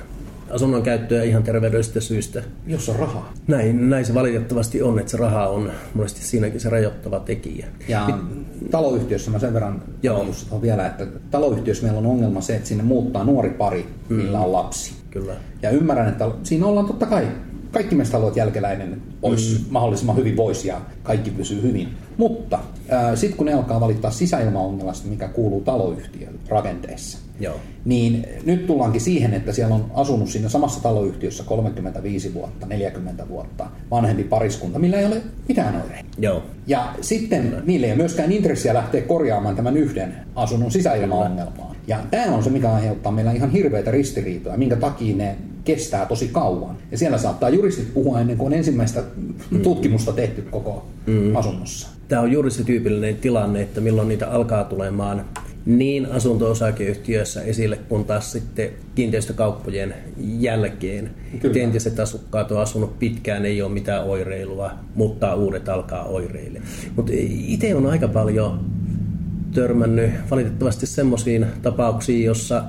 asunnon 0.51 0.83
käyttöä 0.83 1.23
ihan 1.23 1.43
terveydellisistä 1.43 2.01
syistä. 2.01 2.43
Jos 2.67 2.89
on 2.89 2.97
rahaa. 2.97 3.33
Näin, 3.47 3.91
näin 3.91 4.05
se 4.05 4.15
valitettavasti 4.15 4.83
on, 4.83 4.99
että 4.99 5.11
se 5.11 5.17
raha 5.17 5.49
on 5.49 5.71
monesti 5.95 6.25
siinäkin 6.25 6.61
se 6.61 6.71
rajoittava 6.71 7.21
tekijä. 7.21 7.67
Ja 7.89 8.19
taloyhtiössä 8.71 9.31
mä 9.31 9.39
sen 9.39 9.55
verran 9.55 9.83
Joo. 10.03 10.27
Vielä, 10.63 10.87
että 10.87 11.07
taloyhtiössä 11.31 11.83
meillä 11.83 11.99
on 11.99 12.07
ongelma 12.07 12.41
se, 12.41 12.57
että 12.57 12.69
sinne 12.69 12.85
muuttaa 12.85 13.25
nuori 13.25 13.51
pari, 13.51 13.87
millä 14.09 14.41
on 14.41 14.53
lapsi. 14.53 14.95
Kyllä. 15.11 15.35
Ja 15.63 15.71
ymmärrän, 15.71 16.09
että 16.09 16.31
siinä 16.43 16.67
ollaan 16.67 16.87
totta 16.87 17.07
kai, 17.07 17.29
kaikki 17.73 17.95
meistä 17.95 18.17
haluavat 18.17 18.33
että 18.33 18.41
jälkeläinen 18.41 19.03
olisi 19.23 19.59
mm. 19.59 19.65
mahdollisimman 19.71 20.17
hyvin 20.17 20.37
voisi 20.37 20.69
ja 20.69 20.81
kaikki 21.03 21.31
pysyy 21.31 21.63
hyvin. 21.63 21.89
Mutta 22.17 22.59
sitten 23.15 23.37
kun 23.37 23.47
ne 23.47 23.53
alkaa 23.53 23.81
valittaa 23.81 24.11
sisäilmaongelmasta, 24.11 25.09
mikä 25.09 25.29
kuuluu 25.29 25.61
taloyhtiön 25.61 26.35
rakenteessa, 26.49 27.19
Joo. 27.41 27.57
niin 27.85 28.27
nyt 28.45 28.67
tullaankin 28.67 29.01
siihen, 29.01 29.35
että 29.35 29.53
siellä 29.53 29.75
on 29.75 29.91
asunut 29.95 30.29
siinä 30.29 30.49
samassa 30.49 30.83
taloyhtiössä 30.83 31.45
35 31.45 32.35
vuotta, 32.35 32.67
40 32.67 33.29
vuotta 33.29 33.67
vanhempi 33.91 34.25
pariskunta, 34.25 34.79
millä 34.79 34.99
ei 34.99 35.07
ole 35.07 35.23
mitään 35.49 35.83
oireita. 35.83 36.09
Joo. 36.19 36.43
Ja 36.67 36.95
sitten 37.01 37.63
niille 37.67 37.87
ei 37.87 37.93
ole 37.93 37.99
myöskään 37.99 38.33
intressiä 38.33 38.75
lähteä 38.75 39.03
korjaamaan 39.03 39.57
tämän 39.57 39.77
yhden 39.77 40.15
asunnon 40.35 40.71
sisäilmaongelmaa. 40.71 41.75
Ja 41.87 41.99
tämä 42.11 42.37
on 42.37 42.45
se, 42.45 42.51
mikä 42.51 42.73
aiheuttaa 42.73 43.13
meillä 43.13 43.33
ihan 43.33 43.51
hirveitä 43.51 43.91
ristiriitoja, 43.91 44.57
minkä 44.57 44.77
takia 44.77 45.17
ne 45.17 45.37
kestää 45.65 46.07
tosi 46.07 46.29
kauan. 46.29 46.77
Ja 46.91 46.99
siellä 46.99 47.19
saattaa 47.19 47.49
juristit 47.49 47.95
puhua 47.95 48.21
ennen 48.21 48.37
kuin 48.37 48.47
on 48.47 48.53
ensimmäistä 48.53 49.03
tutkimusta 49.63 50.13
tehty 50.13 50.43
koko 50.43 50.87
asunnossa. 51.35 51.89
Tämä 52.09 52.23
on 52.23 52.33
juuri 52.33 52.51
se 52.51 52.65
tyypillinen 52.65 53.17
tilanne, 53.17 53.63
että 53.63 53.81
milloin 53.81 54.09
niitä 54.09 54.31
alkaa 54.31 54.65
tulemaan 54.65 55.25
niin 55.67 56.07
asunto-osakeyhtiöissä 56.07 57.43
esille, 57.43 57.77
kun 57.89 58.05
taas 58.05 58.33
sitten 58.33 58.71
kiinteistökauppojen 58.95 59.95
jälkeen. 60.19 61.11
Kyllä. 61.41 61.63
Entiset 61.63 62.01
asukkaat 62.01 62.53
on 62.53 62.61
asunut 62.61 62.99
pitkään, 62.99 63.47
ei 63.47 63.63
ole 63.63 63.73
mitään 63.73 64.05
oireilua, 64.05 64.71
mutta 64.95 65.35
uudet 65.35 65.69
alkaa 65.69 66.05
oireille. 66.05 66.63
Mutta 66.97 67.13
itse 67.47 67.75
on 67.75 67.87
aika 67.87 68.09
paljon 68.09 68.61
törmännyt 69.55 70.11
valitettavasti 70.31 70.87
semmoisiin 70.87 71.47
tapauksiin, 71.63 72.25
jossa 72.25 72.65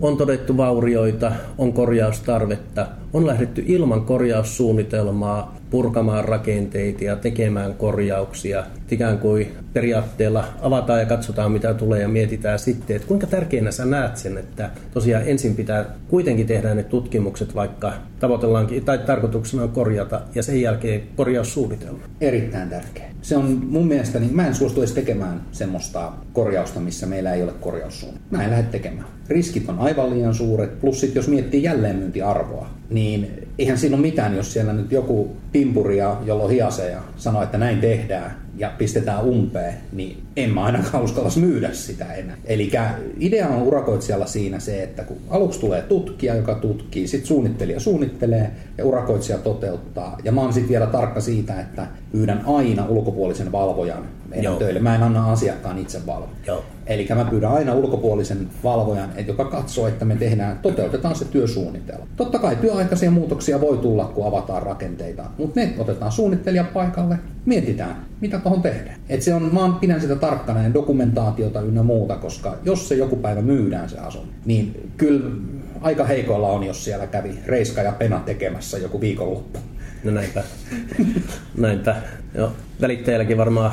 on 0.00 0.16
todettu 0.16 0.56
vaurioita, 0.56 1.32
on 1.58 1.72
korjaustarvetta, 1.72 2.86
on 3.12 3.26
lähdetty 3.26 3.64
ilman 3.66 4.02
korjaussuunnitelmaa 4.04 5.56
purkamaan 5.74 6.24
rakenteita 6.24 7.04
ja 7.04 7.16
tekemään 7.16 7.74
korjauksia. 7.74 8.64
Ikään 8.90 9.18
kuin 9.18 9.52
periaatteella 9.72 10.44
avataan 10.62 11.00
ja 11.00 11.06
katsotaan 11.06 11.52
mitä 11.52 11.74
tulee 11.74 12.00
ja 12.00 12.08
mietitään 12.08 12.58
sitten, 12.58 12.96
että 12.96 13.08
kuinka 13.08 13.26
tärkeänä 13.26 13.70
sä 13.70 13.84
näet 13.84 14.16
sen, 14.16 14.38
että 14.38 14.70
tosiaan 14.94 15.22
ensin 15.26 15.56
pitää 15.56 15.84
kuitenkin 16.08 16.46
tehdä 16.46 16.74
ne 16.74 16.82
tutkimukset, 16.82 17.54
vaikka 17.54 17.92
tavoitellaankin 18.20 18.84
tai 18.84 18.98
tarkoituksena 18.98 19.62
on 19.62 19.68
korjata 19.68 20.20
ja 20.34 20.42
sen 20.42 20.60
jälkeen 20.60 21.02
korjaussuunnitelma. 21.16 21.98
Erittäin 22.20 22.68
tärkeä. 22.68 23.04
Se 23.22 23.36
on 23.36 23.66
mun 23.68 23.86
mielestä, 23.86 24.20
niin 24.20 24.36
mä 24.36 24.46
en 24.46 24.54
suostu 24.54 24.80
edes 24.80 24.92
tekemään 24.92 25.42
semmoista 25.52 26.12
korjausta, 26.32 26.80
missä 26.80 27.06
meillä 27.06 27.34
ei 27.34 27.42
ole 27.42 27.52
korjaussuunnitelma. 27.60 28.36
Mä 28.36 28.44
en 28.44 28.50
lähde 28.50 28.68
tekemään. 28.70 29.06
Riskit 29.28 29.68
on 29.68 29.78
aivan 29.78 30.10
liian 30.10 30.34
suuret, 30.34 30.80
plus 30.80 31.00
sit 31.00 31.14
jos 31.14 31.28
miettii 31.28 31.62
jälleenmyyntiarvoa, 31.62 32.70
niin 32.90 33.48
eihän 33.58 33.78
siinä 33.78 33.96
ole 33.96 34.02
mitään, 34.02 34.36
jos 34.36 34.52
siellä 34.52 34.72
nyt 34.72 34.92
joku 34.92 35.36
pimpuri, 35.52 35.98
jolla 36.24 36.44
on 36.44 36.50
hiaseja, 36.50 37.00
sanoo, 37.16 37.42
että 37.42 37.58
näin 37.58 37.80
tehdään, 37.80 38.43
ja 38.56 38.72
pistetään 38.78 39.24
umpeen, 39.24 39.74
niin 39.92 40.22
en 40.36 40.50
mä 40.50 40.64
ainakaan 40.64 41.04
uskallas 41.04 41.36
myydä 41.36 41.72
sitä 41.72 42.14
enää. 42.14 42.36
Eli 42.44 42.70
idea 43.20 43.48
on 43.48 43.62
urakoitsijalla 43.62 44.26
siinä 44.26 44.58
se, 44.58 44.82
että 44.82 45.04
kun 45.04 45.16
aluksi 45.30 45.60
tulee 45.60 45.82
tutkija, 45.82 46.34
joka 46.34 46.54
tutkii, 46.54 47.06
sitten 47.06 47.26
suunnittelija 47.26 47.80
suunnittelee 47.80 48.50
ja 48.78 48.84
urakoitsija 48.84 49.38
toteuttaa. 49.38 50.18
Ja 50.24 50.32
mä 50.32 50.40
oon 50.40 50.52
sitten 50.52 50.70
vielä 50.70 50.86
tarkka 50.86 51.20
siitä, 51.20 51.60
että 51.60 51.86
pyydän 52.12 52.42
aina 52.46 52.86
ulkopuolisen 52.88 53.52
valvojan 53.52 54.04
meidän 54.34 54.52
Joo. 54.52 54.58
töille. 54.58 54.80
Mä 54.80 54.94
en 54.94 55.02
anna 55.02 55.32
asiakkaan 55.32 55.78
itse 55.78 56.06
valvoa. 56.06 56.64
Eli 56.86 57.06
mä 57.14 57.24
pyydän 57.24 57.52
aina 57.52 57.74
ulkopuolisen 57.74 58.48
valvojan, 58.64 59.10
joka 59.26 59.44
katsoo, 59.44 59.88
että 59.88 60.04
me 60.04 60.16
tehdään, 60.16 60.58
toteutetaan 60.58 61.16
se 61.16 61.24
työsuunnitelma. 61.24 62.06
Totta 62.16 62.38
kai 62.38 62.56
työaikaisia 62.56 63.10
muutoksia 63.10 63.60
voi 63.60 63.78
tulla, 63.78 64.04
kun 64.04 64.26
avataan 64.26 64.62
rakenteita, 64.62 65.24
mutta 65.38 65.60
me 65.60 65.74
otetaan 65.78 66.12
suunnittelija 66.12 66.64
paikalle, 66.64 67.18
mietitään, 67.46 68.06
mitä 68.20 68.38
tuohon 68.38 68.62
tehdään. 68.62 68.96
Et 69.08 69.22
se 69.22 69.34
on, 69.34 69.54
mä 69.54 69.78
pidän 69.80 70.00
sitä 70.00 70.16
tarkkana 70.16 70.62
ja 70.62 70.74
dokumentaatiota 70.74 71.60
ynnä 71.60 71.82
muuta, 71.82 72.16
koska 72.16 72.56
jos 72.64 72.88
se 72.88 72.94
joku 72.94 73.16
päivä 73.16 73.42
myydään 73.42 73.88
se 73.88 73.98
asunto, 73.98 74.32
niin 74.44 74.90
kyllä 74.96 75.30
aika 75.80 76.04
heikoilla 76.04 76.48
on, 76.48 76.64
jos 76.64 76.84
siellä 76.84 77.06
kävi 77.06 77.38
Reiska 77.46 77.82
ja 77.82 77.92
Pena 77.92 78.20
tekemässä 78.20 78.78
joku 78.78 79.00
viikonloppu. 79.00 79.58
No 80.04 80.10
näinpä. 80.10 80.44
näinpä. 81.58 81.96
Joo. 82.34 82.52
Välittäjälläkin 82.80 83.36
varmaan 83.36 83.72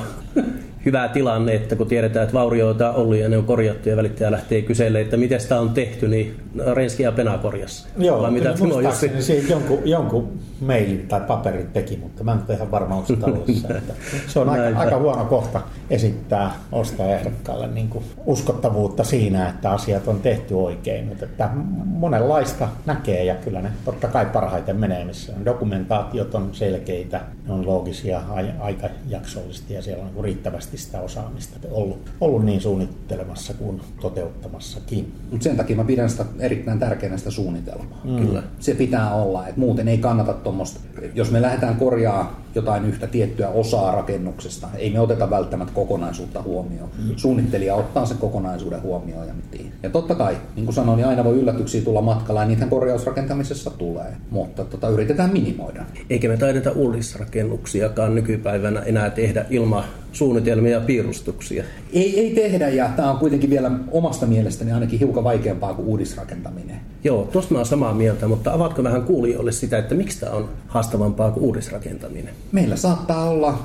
hyvä 0.86 1.08
tilanne, 1.08 1.56
että 1.56 1.76
kun 1.76 1.88
tiedetään, 1.88 2.24
että 2.24 2.34
vaurioita 2.34 2.92
on 2.92 2.96
ollut 2.96 3.16
ja 3.16 3.30
ne 3.30 3.38
on 3.38 3.46
korjattu 3.46 3.90
ja 3.90 3.98
välittäjä 3.98 4.32
lähtee 4.32 4.62
kyselemään, 4.62 5.04
että 5.04 5.18
miten 5.18 5.42
sitä 5.42 5.60
on 5.60 5.70
tehty, 5.70 6.08
niin 6.08 6.36
Renski 6.74 7.04
ja 7.04 7.12
Pena 7.12 7.38
korjassa. 7.38 7.88
Joo, 7.98 8.22
Vai 8.22 8.32
mitä 8.32 8.58
sulla 8.58 8.90
on 8.90 8.96
siitä 9.20 9.52
jonkun, 9.52 9.80
jonkun 9.86 10.40
mailin 10.62 11.08
tai 11.08 11.22
paperin 11.22 11.68
teki, 11.68 11.98
mutta 11.98 12.24
mä 12.24 12.32
en 12.32 12.40
ole 12.48 12.56
ihan 12.56 12.72
varma, 12.72 13.04
talossa. 13.20 13.68
se 14.28 14.40
on 14.40 14.50
aika, 14.50 14.80
aika, 14.80 14.98
huono 14.98 15.26
kohta 15.26 15.62
esittää 15.90 16.54
ostajaehdokkaalle 16.72 17.68
niin 17.68 17.90
kuin 17.90 18.06
uskottavuutta 18.26 19.04
siinä, 19.04 19.50
että 19.50 19.72
asiat 19.72 20.08
on 20.08 20.20
tehty 20.20 20.54
oikein, 20.54 21.08
mutta 21.08 21.26
että 21.26 21.50
monenlaista 21.86 22.70
näkee 22.86 23.24
ja 23.24 23.36
kyllä 23.36 23.62
ne 23.62 23.72
totta 23.86 24.08
kai 24.08 24.26
parhaiten 24.26 24.76
menee, 24.76 25.06
missä 25.06 25.34
dokumentaatiot 25.46 26.36
on 26.36 26.50
selkeitä, 26.52 27.22
ne 27.48 27.54
on 27.54 27.66
loogisia, 27.66 28.22
aikajaksollisesti 28.60 29.74
ja 29.74 29.82
siellä 29.82 30.04
on 30.16 30.24
riittävästi 30.24 30.71
sitä 30.78 31.02
osaamista 31.02 31.68
ollut, 31.72 32.12
ollut 32.22 32.46
niin 32.46 32.62
suunnittelemassa 32.62 33.54
kuin 33.54 33.82
toteuttamassakin. 34.02 35.14
Mutta 35.32 35.44
sen 35.44 35.58
takia 35.58 35.76
mä 35.76 35.84
pidän 35.84 36.10
sitä 36.10 36.26
erittäin 36.40 36.80
tärkeänä 36.80 37.18
sitä 37.18 37.32
suunnitelmaa. 37.32 38.02
Mm. 38.04 38.26
Kyllä. 38.26 38.44
Se 38.60 38.74
pitää 38.74 39.16
olla, 39.16 39.48
että 39.48 39.60
muuten 39.60 39.88
ei 39.88 39.98
kannata 39.98 40.34
tuommoista. 40.34 40.80
Jos 41.16 41.32
me 41.32 41.42
lähdetään 41.42 41.76
korjaa 41.76 42.42
jotain 42.56 42.86
yhtä 42.86 43.08
tiettyä 43.08 43.50
osaa 43.50 43.96
rakennuksesta, 43.96 44.68
ei 44.78 44.90
me 44.90 45.00
oteta 45.00 45.30
välttämättä 45.30 45.74
kokonaisuutta 45.74 46.42
huomioon. 46.42 46.90
Mm. 46.98 47.14
Suunnittelija 47.16 47.76
ottaa 47.76 48.06
sen 48.06 48.18
kokonaisuuden 48.18 48.82
huomioon 48.82 49.28
ja 49.28 49.34
mitiin. 49.34 49.72
Ja 49.84 49.90
totta 49.90 50.16
kai, 50.16 50.38
niin 50.56 50.66
kuin 50.66 50.76
sanoin, 50.76 50.98
niin 50.98 51.08
aina 51.08 51.24
voi 51.24 51.40
yllätyksiä 51.40 51.82
tulla 51.82 52.02
matkalla 52.02 52.42
ja 52.42 52.48
niitä 52.48 52.66
korjausrakentamisessa 52.66 53.70
tulee, 53.70 54.16
mutta 54.30 54.66
tota, 54.66 54.90
yritetään 54.90 55.34
minimoida. 55.34 55.84
Eikä 56.10 56.28
me 56.28 56.38
taideta 56.38 56.72
uudisrakennuksiakaan 56.72 58.16
nykypäivänä 58.16 58.82
enää 58.82 59.10
tehdä 59.10 59.46
ilman 59.50 59.84
suunnitelmia 60.12 60.72
ja 60.72 60.82
piirustuksia. 60.82 61.64
Ei, 61.94 62.20
ei 62.20 62.36
tehdä 62.36 62.70
ja 62.70 62.90
tämä 62.96 63.12
on 63.12 63.18
kuitenkin 63.18 63.50
vielä 63.50 63.72
omasta 63.92 64.26
mielestäni 64.26 64.72
ainakin 64.72 65.00
hiukan 65.00 65.24
vaikeampaa 65.24 65.74
kuin 65.74 65.88
uudisrakentaminen. 65.88 66.80
Joo, 67.04 67.30
tuosta 67.32 67.54
mä 67.54 67.64
samaa 67.64 67.94
mieltä, 67.94 68.28
mutta 68.28 68.54
avatko 68.54 68.84
vähän 68.84 69.04
kuulijoille 69.04 69.52
sitä, 69.52 69.78
että 69.78 69.96
miksi 69.96 70.20
tämä 70.20 70.32
on 70.32 70.50
haastavampaa 70.68 71.32
kuin 71.32 71.44
uudisrakentaminen? 71.44 72.34
Meillä 72.52 72.76
saattaa 72.76 73.30
olla 73.30 73.60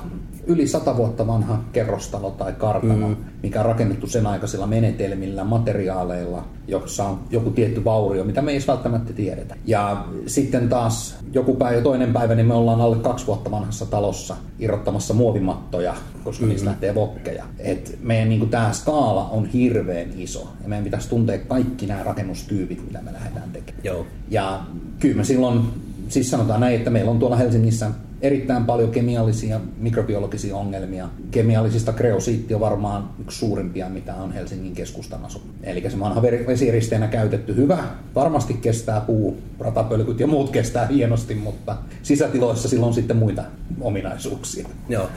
yli 0.47 0.67
sata 0.67 0.97
vuotta 0.97 1.27
vanha 1.27 1.63
kerrostalo 1.73 2.31
tai 2.31 2.53
kartano, 2.53 3.07
mm. 3.07 3.15
mikä 3.43 3.59
on 3.59 3.65
rakennettu 3.65 4.07
sen 4.07 4.27
aikaisilla 4.27 4.67
menetelmillä, 4.67 5.43
materiaaleilla, 5.43 6.45
jossa 6.67 7.03
on 7.03 7.19
joku 7.29 7.49
tietty 7.49 7.83
vaurio, 7.83 8.23
mitä 8.23 8.41
me 8.41 8.51
ei 8.51 8.59
välttämättä 8.67 9.13
tiedetä. 9.13 9.55
Ja 9.65 10.05
sitten 10.27 10.69
taas 10.69 11.17
joku 11.33 11.55
päivä, 11.55 11.81
toinen 11.81 12.13
päivä, 12.13 12.35
niin 12.35 12.45
me 12.45 12.53
ollaan 12.53 12.81
alle 12.81 12.97
kaksi 12.97 13.27
vuotta 13.27 13.51
vanhassa 13.51 13.85
talossa 13.85 14.35
irrottamassa 14.59 15.13
muovimattoja, 15.13 15.95
koska 16.23 16.41
mm-hmm. 16.41 16.49
niistä 16.49 16.69
lähtee 16.69 16.95
vokkeja. 16.95 17.45
Et 17.59 17.99
meidän 18.01 18.29
niin 18.29 18.49
tämä 18.49 18.73
skaala 18.73 19.29
on 19.29 19.45
hirveän 19.45 20.09
iso, 20.15 20.47
ja 20.63 20.69
meidän 20.69 20.83
pitäisi 20.83 21.09
tuntea 21.09 21.39
kaikki 21.39 21.85
nämä 21.85 22.03
rakennustyypit, 22.03 22.85
mitä 22.85 23.01
me 23.01 23.13
lähdetään 23.13 23.51
tekemään. 23.51 23.83
Joo. 23.83 24.05
Ja 24.29 24.61
kyllä 24.99 25.15
me 25.15 25.23
silloin, 25.23 25.61
siis 26.09 26.31
sanotaan 26.31 26.59
näin, 26.59 26.75
että 26.75 26.89
meillä 26.89 27.11
on 27.11 27.19
tuolla 27.19 27.35
Helsingissä 27.35 27.91
erittäin 28.21 28.65
paljon 28.65 28.91
kemiallisia, 28.91 29.59
mikrobiologisia 29.77 30.55
ongelmia. 30.55 31.09
Kemiallisista 31.31 31.93
kreosiitti 31.93 32.53
on 32.53 32.59
varmaan 32.59 33.09
yksi 33.21 33.39
suurimpia, 33.39 33.89
mitä 33.89 34.15
on 34.15 34.31
Helsingin 34.31 34.73
keskustan 34.73 35.25
asu. 35.25 35.41
Eli 35.63 35.89
se 35.89 35.99
vanha 35.99 36.21
vesiristeenä 36.21 37.07
käytetty 37.07 37.55
hyvä. 37.55 37.83
Varmasti 38.15 38.53
kestää 38.53 39.01
puu, 39.01 39.37
ratapölkyt 39.59 40.19
ja 40.19 40.27
muut 40.27 40.49
kestää 40.49 40.87
hienosti, 40.87 41.35
mutta 41.35 41.77
sisätiloissa 42.03 42.69
silloin 42.69 42.93
sitten 42.93 43.17
muita 43.17 43.43
ominaisuuksia. 43.81 44.67
Joo. 44.89 45.09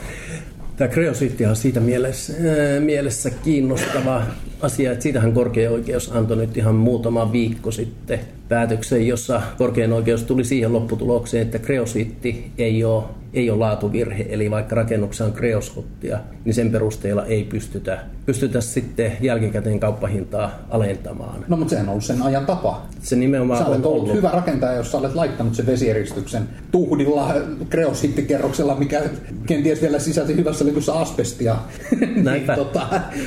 Tämä 0.77 0.89
kreosiitti 0.89 1.47
on 1.47 1.57
siitä 1.57 1.81
mielessä, 1.81 2.33
äh, 2.33 2.83
mielessä 2.83 3.31
kiinnostava 3.31 4.23
asia, 4.61 4.93
että 4.93 5.03
siitähän 5.03 5.33
korkein 5.33 5.71
oikeus 5.71 6.13
antoi 6.13 6.37
nyt 6.37 6.57
ihan 6.57 6.75
muutama 6.75 7.33
viikko 7.33 7.71
sitten 7.71 8.21
päätöksen, 8.51 9.07
jossa 9.07 9.43
korkein 9.59 9.93
oikeus 9.93 10.23
tuli 10.23 10.45
siihen 10.45 10.73
lopputulokseen, 10.73 11.43
että 11.43 11.59
kreosiitti 11.59 12.53
ei 12.59 12.85
ole 12.85 13.05
ei 13.33 13.51
ole 13.51 13.59
laatuvirhe, 13.59 14.27
eli 14.29 14.51
vaikka 14.51 14.77
rakennuksessa 14.77 15.25
on 15.25 15.33
kreoskottia, 15.33 16.19
niin 16.45 16.55
sen 16.55 16.71
perusteella 16.71 17.27
ei 17.27 17.45
pystytä, 17.45 17.99
pystytä 18.27 18.61
sitten 18.61 19.13
jälkikäteen 19.21 19.81
kauppahintaa 19.81 20.51
alentamaan. 20.71 21.45
No 21.49 21.57
mutta 21.57 21.71
sehän 21.71 21.87
on 21.87 21.91
ollut 21.91 22.05
sen 22.05 22.23
ajan 22.23 22.47
tapa. 22.47 22.87
Se 23.03 23.17
nimenomaan 23.17 23.59
sä 23.59 23.67
olet 23.67 23.87
on 23.87 23.93
ollut, 23.93 24.03
ollut 24.03 24.17
hyvä 24.17 24.31
rakentaja, 24.31 24.73
jos 24.73 24.93
sä 24.93 24.99
olet 24.99 25.15
laittanut 25.15 25.55
sen 25.55 25.67
vesieristyksen 25.67 26.49
tuhdilla 26.71 27.35
kreosittikerroksella, 27.69 28.75
mikä 28.75 29.03
kenties 29.47 29.83
vielä 29.83 29.99
sisälti 29.99 30.37
hyvässä 30.37 30.65
likussa 30.65 30.93
asbestia. 30.93 31.57
niin, 32.01 32.47
tota, 32.57 32.87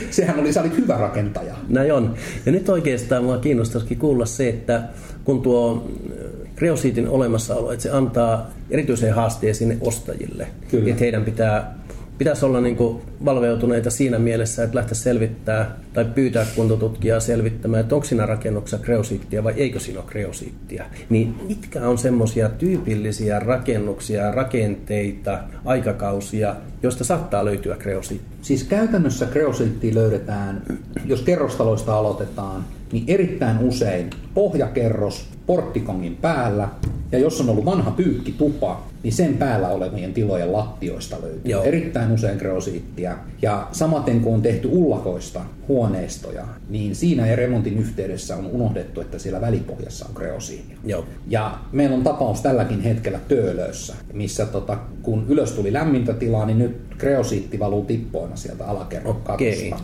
sehän 0.10 0.40
oli, 0.40 0.54
sä 0.54 0.62
olit 0.62 0.78
hyvä 0.78 0.98
rakentaja. 0.98 1.56
Näin 1.70 1.94
on. 1.94 2.16
Ja 2.46 2.52
nyt 2.52 2.70
oikeastaan 2.70 3.24
mua 3.24 3.38
kiinnostaisikin 3.38 3.98
kuulla 3.98 4.26
se, 4.26 4.50
että 4.50 4.84
kun 5.24 5.42
tuo 5.42 5.88
kreosiitin 6.56 7.10
olemassaolo, 7.10 7.72
että 7.72 7.84
se 7.84 7.90
antaa 7.90 8.50
erityisen 8.70 9.14
haasteen 9.14 9.56
sinne 9.56 9.78
ostajille. 9.82 10.48
Kyllä. 10.72 10.90
Että 10.90 11.04
heidän 11.04 11.26
pitää, 11.26 11.76
pitäisi 12.18 12.46
olla 12.46 12.62
niin 12.62 12.78
valveutuneita 13.26 13.90
siinä 13.90 14.20
mielessä, 14.20 14.64
että 14.64 14.78
lähteä 14.78 14.96
selvittää 14.96 15.78
tai 15.94 16.06
pyytää 16.06 16.46
kuntotutkijaa 16.56 17.20
selvittämään, 17.20 17.82
että 17.82 17.96
onko 17.96 18.08
siinä 18.08 18.26
rakennuksessa 18.26 18.86
kreosiittia 18.86 19.44
vai 19.44 19.54
eikö 19.58 19.80
siinä 19.80 20.00
ole 20.00 20.10
kreosiittia. 20.10 20.86
Niin 21.10 21.36
mitkä 21.48 21.88
on 21.88 21.98
semmoisia 21.98 22.50
tyypillisiä 22.50 23.40
rakennuksia, 23.40 24.32
rakenteita, 24.32 25.40
aikakausia, 25.66 26.56
joista 26.84 27.04
saattaa 27.04 27.46
löytyä 27.46 27.76
kreosiitti? 27.76 28.28
Siis 28.42 28.64
käytännössä 28.64 29.26
kreosiittia 29.26 29.96
löydetään, 29.96 30.64
jos 31.06 31.22
kerrostaloista 31.22 31.96
aloitetaan, 31.96 32.66
niin 32.94 33.06
erittäin 33.08 33.60
usein 33.60 34.10
pohjakerros 34.34 35.26
porttikongin 35.46 36.16
päällä, 36.16 36.70
ja 37.12 37.20
jos 37.20 37.42
on 37.42 37.50
ollut 37.50 37.66
vanha 37.66 37.92
pyykkitupa, 37.92 38.84
niin 39.04 39.14
sen 39.14 39.38
päällä 39.38 39.70
olevien 39.70 40.14
tilojen 40.14 40.54
lattioista 40.54 41.22
löytyy 41.22 41.52
Joo. 41.52 41.64
erittäin 41.64 42.12
usein 42.12 42.38
kreosiittia. 42.38 43.18
Ja 43.42 43.68
samaten 43.72 44.22
kun 44.22 44.34
on 44.34 44.42
tehty 44.42 44.68
ullakoista 44.72 45.42
huoneistoja, 45.68 46.48
niin 46.70 46.96
siinä 46.96 47.28
ja 47.28 47.36
remontin 47.36 47.78
yhteydessä 47.78 48.36
on 48.36 48.46
unohdettu, 48.46 49.02
että 49.02 49.20
siellä 49.20 49.42
välipohjassa 49.42 50.06
on 50.10 50.16
kreosiinia. 50.16 50.78
Joo. 50.86 51.06
Ja 51.28 51.60
meillä 51.72 51.96
on 51.96 52.04
tapaus 52.04 52.42
tälläkin 52.42 52.82
hetkellä 52.82 53.20
Töölössä, 53.28 53.96
missä 54.14 54.46
tota, 54.46 54.78
kun 55.02 55.26
ylös 55.30 55.52
tuli 55.52 55.74
lämmintä 55.74 56.14
tilaa, 56.14 56.46
niin 56.46 56.60
nyt 56.60 56.78
kreosiitti 56.98 57.60
valuu 57.60 57.86
tippoina 57.86 58.36
sieltä 58.36 58.66
alakerran 58.66 59.16
okay. 59.16 59.38
katosta 59.38 59.80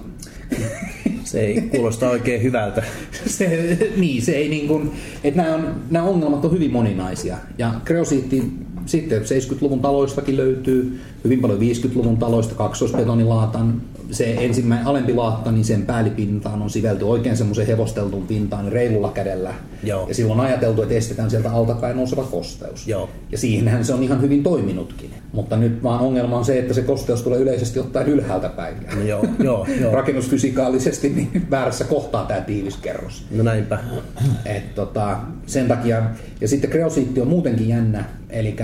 se 1.24 1.40
ei 1.40 1.62
kuulosta 1.62 2.10
oikein 2.10 2.44
hyvältä. 2.44 2.84
se, 3.26 3.78
niin, 3.98 4.22
se 4.22 4.32
ei 4.32 4.50
niin 4.50 4.68
kuin, 4.68 4.92
että 5.24 5.42
nämä, 5.42 5.56
on, 5.56 5.76
nämä 5.90 6.06
ongelmat 6.06 6.46
on 6.46 6.52
hyvin 6.52 6.72
moninaisia. 6.72 7.38
Ja 7.58 7.74
kreosiitti 7.86 8.44
sitten 8.90 9.22
70-luvun 9.22 9.80
taloistakin 9.80 10.38
löytyy, 10.38 11.00
hyvin 11.24 11.42
paljon 11.42 11.60
50-luvun 11.60 12.18
taloista, 12.18 12.56
kaksoisbetonilaatan, 12.56 13.82
se 14.12 14.36
ensimmäinen 14.40 14.88
alempi 14.88 15.14
laatta, 15.14 15.52
niin 15.52 15.66
sen 15.66 15.86
päällipintaan 15.86 16.62
on 16.62 16.70
sivelty 16.70 17.06
oikein 17.06 17.38
semmoisen 17.38 17.68
hevosteltun 17.68 18.28
pintaan 18.28 18.64
niin 18.64 18.74
reilulla 18.74 19.10
kädellä. 19.10 19.54
Joo. 19.84 20.08
Ja 20.08 20.16
silloin 20.16 20.40
on 20.40 20.46
ajateltu, 20.46 20.82
että 20.82 20.96
estetään 20.96 21.30
sieltä 21.30 21.52
altapäin 21.52 21.98
nouseva 21.98 22.24
kosteus. 22.24 22.88
Joo. 22.88 23.10
Ja 23.32 23.38
siihenhän 23.38 23.86
se 23.86 23.94
on 23.94 24.04
ihan 24.04 24.22
hyvin 24.22 24.44
toiminutkin. 24.44 25.14
Mutta 25.34 25.58
nyt 25.58 25.84
vaan 25.84 26.00
ongelma 26.00 26.38
on 26.38 26.46
se, 26.46 26.60
että 26.60 26.74
se 26.74 26.82
kosteus 26.82 27.22
tulee 27.22 27.40
yleisesti 27.40 27.80
ottaen 27.80 28.08
ylhäältä 28.08 28.50
päin. 28.50 28.76
Joo, 29.06 29.26
joo, 29.40 29.68
joo. 29.82 29.94
Rakennusfysikaalisesti 29.94 31.10
niin 31.10 31.48
väärässä 31.52 31.84
kohtaa 31.84 32.26
tämä 32.26 32.42
tiivis 32.42 32.78
kerros. 32.78 33.26
No 33.32 33.44
näinpä. 33.44 33.80
Et 34.46 34.76
tota, 34.76 35.18
sen 35.46 35.68
takia, 35.68 36.04
ja 36.42 36.48
sitten 36.48 36.70
kreosiitti 36.70 37.22
on 37.22 37.28
muutenkin 37.28 37.70
jännä, 37.70 38.06
eli 38.30 38.56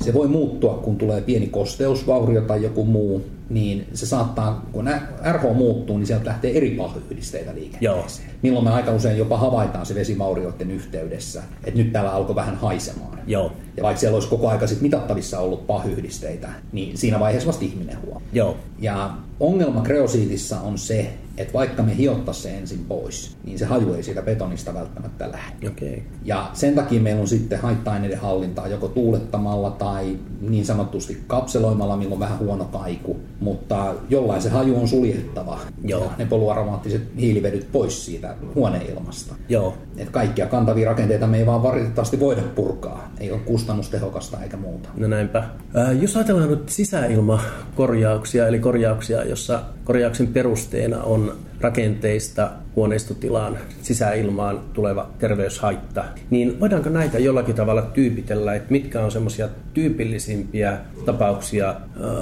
se 0.00 0.14
voi 0.14 0.28
muuttua, 0.28 0.74
kun 0.74 0.96
tulee 0.96 1.20
pieni 1.20 1.46
kosteusvaurio 1.46 2.40
tai 2.40 2.62
joku 2.62 2.84
muu, 2.84 3.24
niin 3.50 3.86
se 3.94 4.06
saattaa, 4.06 4.66
kun 4.72 4.90
RH 5.32 5.42
muuttuu, 5.54 5.98
niin 5.98 6.06
sieltä 6.06 6.24
lähtee 6.24 6.56
eri 6.56 6.70
pahoyhdisteitä 6.70 7.54
liikenteeseen. 7.54 8.28
Joo. 8.28 8.38
Milloin 8.42 8.64
me 8.64 8.70
aika 8.70 8.92
usein 8.92 9.18
jopa 9.18 9.38
havaitaan 9.38 9.86
se 9.86 9.94
vesivaurioiden 9.94 10.70
yhteydessä, 10.70 11.42
että 11.64 11.78
nyt 11.80 11.92
täällä 11.92 12.12
alkoi 12.12 12.34
vähän 12.34 12.56
haisemaan. 12.56 13.18
Joo. 13.26 13.52
Ja 13.76 13.82
vaikka 13.82 14.00
siellä 14.00 14.14
olisi 14.14 14.28
koko 14.28 14.48
aika 14.48 14.66
sit 14.66 14.80
mitattavissa 14.80 15.38
ollut 15.38 15.66
pahoyhdisteitä, 15.66 16.48
niin 16.72 16.98
siinä 16.98 17.20
vaiheessa 17.20 17.46
vasta 17.46 17.64
ihminen 17.64 18.02
huomaa. 18.02 18.22
Joo. 18.32 18.56
Ja 18.78 19.10
ongelma 19.40 19.82
kreosiitissa 19.82 20.60
on 20.60 20.78
se, 20.78 21.12
että 21.36 21.52
vaikka 21.52 21.82
me 21.82 21.96
hiottaisiin 21.96 22.42
se 22.42 22.58
ensin 22.58 22.84
pois, 22.88 23.36
niin 23.44 23.58
se 23.58 23.64
haju 23.64 23.94
ei 23.94 24.02
siitä 24.02 24.22
betonista 24.22 24.74
välttämättä 24.74 25.32
lähde. 25.32 25.68
Okay. 25.68 26.02
Ja 26.24 26.50
sen 26.52 26.74
takia 26.74 27.00
meillä 27.00 27.20
on 27.20 27.28
sitten 27.28 27.60
haitta-aineiden 27.60 28.18
hallintaa 28.18 28.68
joko 28.68 28.88
tuulettamalla 28.88 29.70
tai 29.70 30.18
niin 30.40 30.66
sanotusti 30.66 31.22
kapseloimalla, 31.26 31.96
milloin 31.96 32.12
on 32.12 32.20
vähän 32.20 32.38
huono 32.38 32.64
kaiku, 32.64 33.16
mutta 33.40 33.94
jollain 34.08 34.42
se 34.42 34.48
haju 34.48 34.76
on 34.76 34.88
suljettava. 34.88 35.60
Joo. 35.84 36.04
Ja 36.04 36.10
ne 36.18 36.26
poluaromaattiset 36.26 37.02
hiilivedyt 37.20 37.72
pois 37.72 38.04
siitä 38.06 38.34
huoneilmasta. 38.54 39.34
Joo. 39.48 39.76
Et 39.96 40.10
kaikkia 40.10 40.46
kantavia 40.46 40.88
rakenteita 40.88 41.26
me 41.26 41.38
ei 41.38 41.46
vaan 41.46 41.62
valitettavasti 41.62 42.20
voida 42.20 42.42
purkaa. 42.42 43.12
Ei 43.20 43.32
ole 43.32 43.40
kustannustehokasta 43.40 44.42
eikä 44.42 44.56
muuta. 44.56 44.88
No 44.96 45.08
näinpä. 45.08 45.38
Äh, 45.38 46.02
jos 46.02 46.16
ajatellaan 46.16 46.50
nyt 46.50 46.68
sisäilmakorjauksia, 46.68 48.48
eli 48.48 48.58
korjauksia, 48.58 49.24
jossa 49.24 49.62
korjauksen 49.84 50.26
perusteena 50.26 51.02
on 51.02 51.25
um, 51.30 51.55
rakenteista 51.66 52.50
huoneistotilaan 52.76 53.58
sisäilmaan 53.82 54.60
tuleva 54.72 55.10
terveyshaitta, 55.18 56.04
niin 56.30 56.60
voidaanko 56.60 56.88
näitä 56.88 57.18
jollakin 57.18 57.54
tavalla 57.54 57.82
tyypitellä, 57.82 58.54
että 58.54 58.72
mitkä 58.72 59.04
on 59.04 59.10
semmoisia 59.12 59.48
tyypillisimpiä 59.74 60.78
tapauksia, 61.06 61.74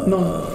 no. 0.06 0.46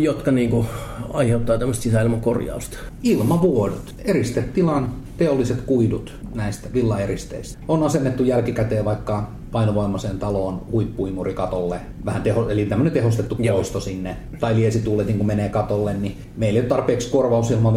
jotka 0.00 0.30
niin 0.30 0.50
kuin 0.50 0.66
aiheuttaa 1.12 1.58
tämmöistä 1.58 1.82
sisäilman 1.82 2.20
korjausta? 2.20 2.78
Ilmavuodot, 3.02 3.94
eristetilan 4.04 4.90
teolliset 5.16 5.60
kuidut 5.60 6.12
näistä 6.34 6.68
villaeristeistä. 6.74 7.58
On 7.68 7.82
asennettu 7.82 8.24
jälkikäteen 8.24 8.84
vaikka 8.84 9.30
painovoimaiseen 9.52 10.18
taloon 10.18 10.62
huippuimuri 10.72 11.34
katolle, 11.34 11.80
vähän 12.04 12.22
teho, 12.22 12.48
eli 12.48 12.66
tämmöinen 12.66 12.92
tehostettu 12.92 13.36
poisto 13.52 13.80
sinne, 13.80 14.16
tai 14.40 14.56
liesituulet 14.56 15.06
niin 15.06 15.16
kun 15.16 15.26
menee 15.26 15.48
katolle, 15.48 15.94
niin 15.94 16.16
meillä 16.36 16.58
ei 16.58 16.60
ole 16.60 16.68
tarpeeksi 16.68 17.10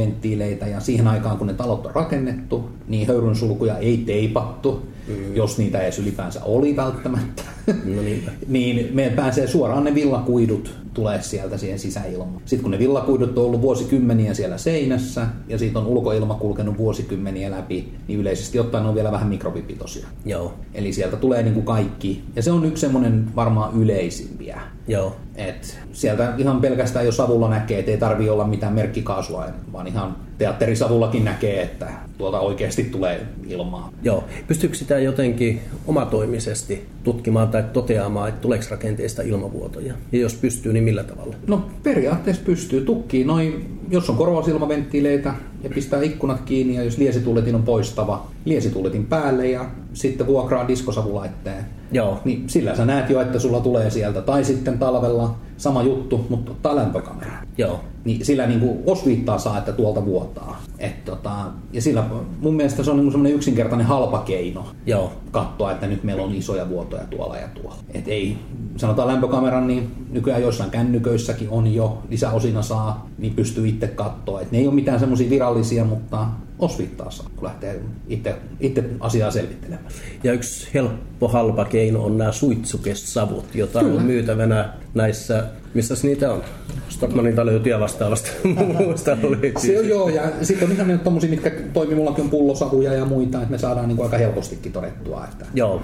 korvausilmaventtiileitä, 0.08 0.68
ja 0.68 0.80
siihen 0.80 1.08
aikaan 1.08 1.38
kun 1.38 1.48
ne 1.48 1.54
talot 1.54 1.86
on 1.86 1.96
rakennettu, 1.96 2.70
niin 2.88 3.08
höyryn 3.08 3.36
sulkuja 3.36 3.78
ei 3.78 3.98
teipattu, 3.98 4.88
mm. 5.08 5.36
jos 5.36 5.58
niitä 5.58 5.82
edes 5.82 6.00
ylipäänsä 6.00 6.44
oli 6.44 6.76
välttämättä. 6.76 7.44
No 7.68 8.02
niin 8.48 8.96
me 8.96 9.10
pääsee 9.16 9.48
suoraan 9.48 9.84
ne 9.84 9.96
villakuidut 9.96 10.76
tulee 10.98 11.22
sieltä 11.22 11.58
siihen 11.58 11.80
sisäilmaan. 11.80 12.42
Sitten 12.46 12.64
kun 12.64 12.72
ne 12.72 12.80
villakuidut 12.80 13.38
on 13.38 13.46
ollut 13.46 13.62
vuosikymmeniä 13.62 14.34
siellä 14.34 14.58
seinässä 14.58 15.28
ja 15.48 15.58
siitä 15.58 15.80
on 15.80 15.88
ulkoilma 15.88 16.34
kulkenut 16.34 16.78
vuosikymmeniä 16.78 17.52
läpi, 17.52 17.94
niin 18.08 18.20
yleisesti 18.20 18.60
ottaen 18.60 18.86
on 18.86 18.96
vielä 18.96 19.12
vähän 19.12 19.28
mikrobipitoisia. 19.28 20.08
Joo. 20.26 20.54
Eli 20.74 20.94
sieltä 20.94 21.18
tulee 21.18 21.44
niin 21.44 21.54
kuin 21.54 21.66
kaikki. 21.66 22.24
Ja 22.36 22.42
se 22.42 22.52
on 22.52 22.66
yksi 22.66 22.82
semmoinen 22.82 23.36
varmaan 23.36 23.82
yleisimpiä. 23.82 24.62
Joo. 24.88 25.16
Et 25.36 25.80
sieltä 25.92 26.34
ihan 26.38 26.62
pelkästään 26.62 27.06
jo 27.06 27.12
savulla 27.12 27.50
näkee, 27.50 27.80
että 27.80 27.92
ei 27.92 27.98
tarvi 27.98 28.30
olla 28.30 28.48
mitään 28.48 28.74
merkkikaasua, 28.74 29.46
vaan 29.74 29.88
ihan 29.88 30.27
teatterisavullakin 30.38 31.26
näkee, 31.26 31.62
että 31.62 31.88
tuolta 32.18 32.40
oikeasti 32.40 32.84
tulee 32.84 33.26
ilmaa. 33.48 33.92
Joo. 34.04 34.24
Pystyykö 34.48 34.76
sitä 34.76 35.00
jotenkin 35.00 35.62
omatoimisesti 35.88 36.86
tutkimaan 37.04 37.48
tai 37.48 37.64
toteamaan, 37.74 38.30
että 38.30 38.42
tuleeko 38.42 38.66
rakenteesta 38.70 39.22
ilmavuotoja? 39.22 39.94
Ja 40.12 40.20
jos 40.20 40.34
pystyy, 40.34 40.74
niin 40.74 40.84
millä 40.84 41.04
tavalla? 41.04 41.36
No 41.48 41.66
periaatteessa 41.84 42.42
pystyy. 42.46 42.82
Tukkii 42.82 43.24
noin, 43.24 43.77
jos 43.90 44.10
on 44.10 44.18
korvausilmaventtiileitä 44.18 45.34
ja 45.64 45.70
pistää 45.70 46.02
ikkunat 46.02 46.42
kiinni 46.42 46.76
ja 46.76 46.84
jos 46.84 46.98
liesituuletin 46.98 47.56
on 47.56 47.64
poistava, 47.64 48.28
liesituuletin 48.46 49.06
päälle 49.06 49.48
ja 49.48 49.66
sitten 49.94 50.28
vuokraa 50.28 50.68
diskosavulaitteen. 50.68 51.66
Joo. 51.92 52.20
Niin 52.26 52.50
sillä 52.50 52.76
sä 52.76 52.86
näet 52.86 53.10
jo, 53.10 53.22
että 53.22 53.40
sulla 53.40 53.60
tulee 53.60 53.90
sieltä. 53.90 54.22
Tai 54.22 54.44
sitten 54.44 54.80
talvella 54.80 55.36
sama 55.58 55.84
juttu, 55.84 56.26
mutta 56.30 56.52
ottaa 56.52 56.76
lämpökamera. 56.76 57.32
Joo. 57.58 57.80
Niin 58.06 58.26
sillä 58.26 58.48
niin 58.48 58.60
kuin 58.60 58.80
osviittaa 58.86 59.38
saa, 59.38 59.58
että 59.58 59.72
tuolta 59.72 60.06
vuotaa. 60.06 60.62
Et 60.80 61.06
tota, 61.06 61.32
ja 61.74 61.82
sillä 61.82 62.04
mun 62.40 62.54
mielestä 62.54 62.84
se 62.84 62.92
on 62.92 62.98
niin 62.98 63.12
semmoinen 63.12 63.36
yksinkertainen 63.36 63.88
halpa 63.88 64.20
keino 64.20 64.66
Joo. 64.86 65.12
Katsoa, 65.38 65.72
että 65.72 65.88
nyt 65.88 66.04
meillä 66.04 66.24
on 66.24 66.36
isoja 66.36 66.70
vuotoja 66.70 67.04
tuolla 67.10 67.38
ja 67.38 67.48
tuolla. 67.48 67.76
Et 67.94 68.08
ei, 68.08 68.38
sanotaan 68.78 69.08
lämpökameran, 69.08 69.68
niin 69.68 69.92
nykyään 70.10 70.42
joissain 70.42 70.72
kännyköissäkin 70.72 71.50
on 71.50 71.74
jo 71.74 72.04
lisäosina 72.10 72.62
saa, 72.62 73.10
niin 73.18 73.34
pystyy 73.34 73.68
itse 73.68 73.88
katsoa. 73.88 74.42
Et 74.42 74.52
ne 74.52 74.58
ei 74.58 74.68
ole 74.68 74.76
mitään 74.76 75.00
semmoisia 75.00 75.30
virallisia, 75.30 75.86
mutta 75.86 76.28
osvittaa 76.60 77.12
saa, 77.12 77.30
kun 77.36 77.44
lähtee 77.44 77.82
itse, 78.08 78.36
itse 78.60 78.84
asiaa 79.00 79.32
selvittelemään. 79.32 79.92
Ja 80.24 80.34
yksi 80.34 80.68
helppo, 80.74 81.28
halpa 81.28 81.66
keino 81.66 82.04
on 82.04 82.18
nämä 82.18 82.32
suitsukesavut, 82.32 83.56
joita 83.56 83.80
Kyllä. 83.80 83.96
on 83.96 84.06
myytävänä 84.06 84.74
näissä, 84.94 85.44
missä 85.74 85.96
niitä 86.04 86.34
on? 86.34 86.44
Stockmanilta 86.90 87.46
löytyy 87.46 87.72
ja 87.72 87.80
vastaavasta 87.80 88.32
muusta 88.80 89.18
Se 89.58 89.80
on 89.80 89.90
joo, 89.90 90.10
ja 90.10 90.24
sitten 90.42 90.68
on 90.70 90.76
ihan 90.76 91.00
tommosia, 91.00 91.30
mitkä 91.30 91.52
toimii, 91.74 91.96
mullakin 91.96 92.24
on 92.24 92.30
pullosavuja 92.30 92.94
ja 92.94 93.06
muita, 93.06 93.38
että 93.38 93.52
me 93.52 93.58
saadaan 93.58 93.88
niin 93.88 93.96
kuin 93.96 94.06
aika 94.06 94.18
helpostikin 94.18 94.72
todettua. 94.72 95.26
Että... 95.32 95.46
Joo. 95.54 95.82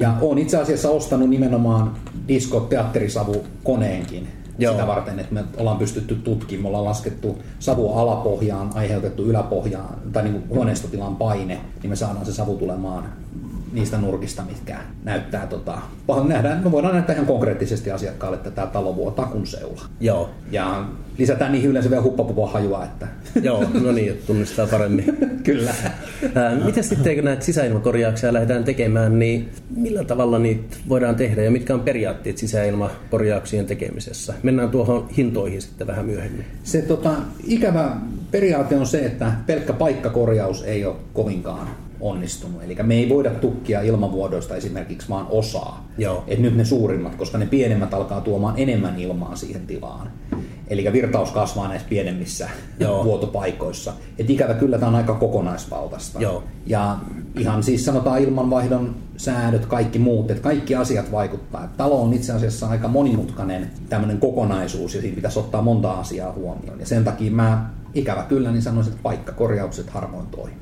Ja 0.00 0.14
on 0.20 0.38
itse 0.38 0.56
asiassa 0.56 0.90
ostanut 0.90 1.30
nimenomaan 1.30 1.96
disko-teatterisavu 2.28 3.44
koneenkin, 3.64 4.28
Joo. 4.58 4.72
sitä 4.72 4.86
varten, 4.86 5.20
että 5.20 5.34
me 5.34 5.44
ollaan 5.56 5.78
pystytty 5.78 6.14
tutkimaan, 6.14 6.62
me 6.62 6.68
ollaan 6.68 6.84
laskettu 6.84 7.38
savua 7.58 8.00
alapohjaan, 8.00 8.70
aiheutettu 8.74 9.24
yläpohjaan 9.24 9.94
tai 10.12 10.22
niin 10.22 10.32
kuin 10.32 10.48
huoneistotilan 10.48 11.16
paine, 11.16 11.60
niin 11.82 11.90
me 11.90 11.96
saadaan 11.96 12.26
se 12.26 12.32
savu 12.32 12.56
tulemaan 12.56 13.04
niistä 13.74 13.98
nurkista, 13.98 14.42
mitkä 14.42 14.78
näyttää, 15.04 15.46
tota, 15.46 15.78
nähdään, 16.28 16.64
me 16.64 16.72
voidaan 16.72 16.94
näyttää 16.94 17.14
ihan 17.14 17.26
konkreettisesti 17.26 17.90
asiakkaalle, 17.90 18.36
että 18.36 18.50
tämä 18.50 18.66
talo 18.66 18.96
vuotaa 18.96 19.26
kun 19.26 19.46
seula. 19.46 19.82
Joo. 20.00 20.30
Ja 20.50 20.84
lisätään 21.18 21.52
niihin 21.52 21.70
yleensä 21.70 21.90
vielä 21.90 22.02
huppapupoa 22.02 22.50
hajua. 22.50 22.84
Että... 22.84 23.06
Joo, 23.42 23.64
no 23.82 23.92
niin, 23.92 24.22
tunnistaa 24.26 24.66
paremmin. 24.66 25.16
Kyllä. 25.42 25.74
Miten 26.64 26.84
sitten, 26.84 27.14
kun 27.14 27.24
näitä 27.24 27.44
sisäilmakorjauksia 27.44 28.32
lähdetään 28.32 28.64
tekemään, 28.64 29.18
niin 29.18 29.48
millä 29.76 30.04
tavalla 30.04 30.38
niitä 30.38 30.76
voidaan 30.88 31.16
tehdä 31.16 31.42
ja 31.42 31.50
mitkä 31.50 31.74
on 31.74 31.80
periaatteet 31.80 32.38
sisäilmakorjauksien 32.38 33.66
tekemisessä? 33.66 34.34
Mennään 34.42 34.70
tuohon 34.70 35.08
hintoihin 35.16 35.62
sitten 35.62 35.86
vähän 35.86 36.06
myöhemmin. 36.06 36.44
Se 36.64 36.82
tota, 36.82 37.12
ikävä 37.46 37.96
periaate 38.30 38.76
on 38.76 38.86
se, 38.86 38.98
että 38.98 39.32
pelkkä 39.46 39.72
paikkakorjaus 39.72 40.62
ei 40.62 40.84
ole 40.84 40.96
kovinkaan 41.12 41.83
onnistunut. 42.00 42.62
Eli 42.62 42.76
me 42.82 42.94
ei 42.94 43.08
voida 43.08 43.30
tukkia 43.30 43.82
ilmavuodoista 43.82 44.56
esimerkiksi 44.56 45.08
vaan 45.08 45.26
osaa. 45.30 45.88
Joo. 45.98 46.24
Et 46.26 46.38
nyt 46.38 46.56
ne 46.56 46.64
suurimmat, 46.64 47.14
koska 47.14 47.38
ne 47.38 47.46
pienemmät 47.46 47.94
alkaa 47.94 48.20
tuomaan 48.20 48.54
enemmän 48.56 48.98
ilmaa 48.98 49.36
siihen 49.36 49.66
tilaan. 49.66 50.10
Eli 50.68 50.92
virtaus 50.92 51.30
kasvaa 51.30 51.68
näissä 51.68 51.88
pienemmissä 51.88 52.48
Joo. 52.78 53.04
vuotopaikoissa. 53.04 53.92
Et 54.18 54.30
ikävä 54.30 54.54
kyllä 54.54 54.78
tämä 54.78 54.88
on 54.88 54.94
aika 54.94 55.14
kokonaisvaltaista. 55.14 56.20
Joo. 56.20 56.44
Ja 56.66 56.98
ihan 57.38 57.62
siis 57.62 57.84
sanotaan 57.84 58.20
ilmanvaihdon 58.20 58.94
säädöt, 59.16 59.66
kaikki 59.66 59.98
muut, 59.98 60.30
että 60.30 60.42
kaikki 60.42 60.74
asiat 60.74 61.12
vaikuttaa. 61.12 61.68
Talo 61.76 62.02
on 62.02 62.12
itse 62.12 62.32
asiassa 62.32 62.68
aika 62.68 62.88
monimutkainen 62.88 63.70
tämmöinen 63.88 64.18
kokonaisuus 64.18 64.94
ja 64.94 65.00
siinä 65.00 65.14
pitäisi 65.14 65.38
ottaa 65.38 65.62
monta 65.62 65.92
asiaa 65.92 66.32
huomioon. 66.32 66.80
Ja 66.80 66.86
sen 66.86 67.04
takia 67.04 67.30
mä 67.30 67.70
ikävä 67.94 68.22
kyllä 68.22 68.50
niin 68.50 68.62
sanoisin, 68.62 68.92
että 68.92 69.02
paikkakorjaukset 69.02 69.90
harvoin 69.90 70.26
toimii. 70.26 70.56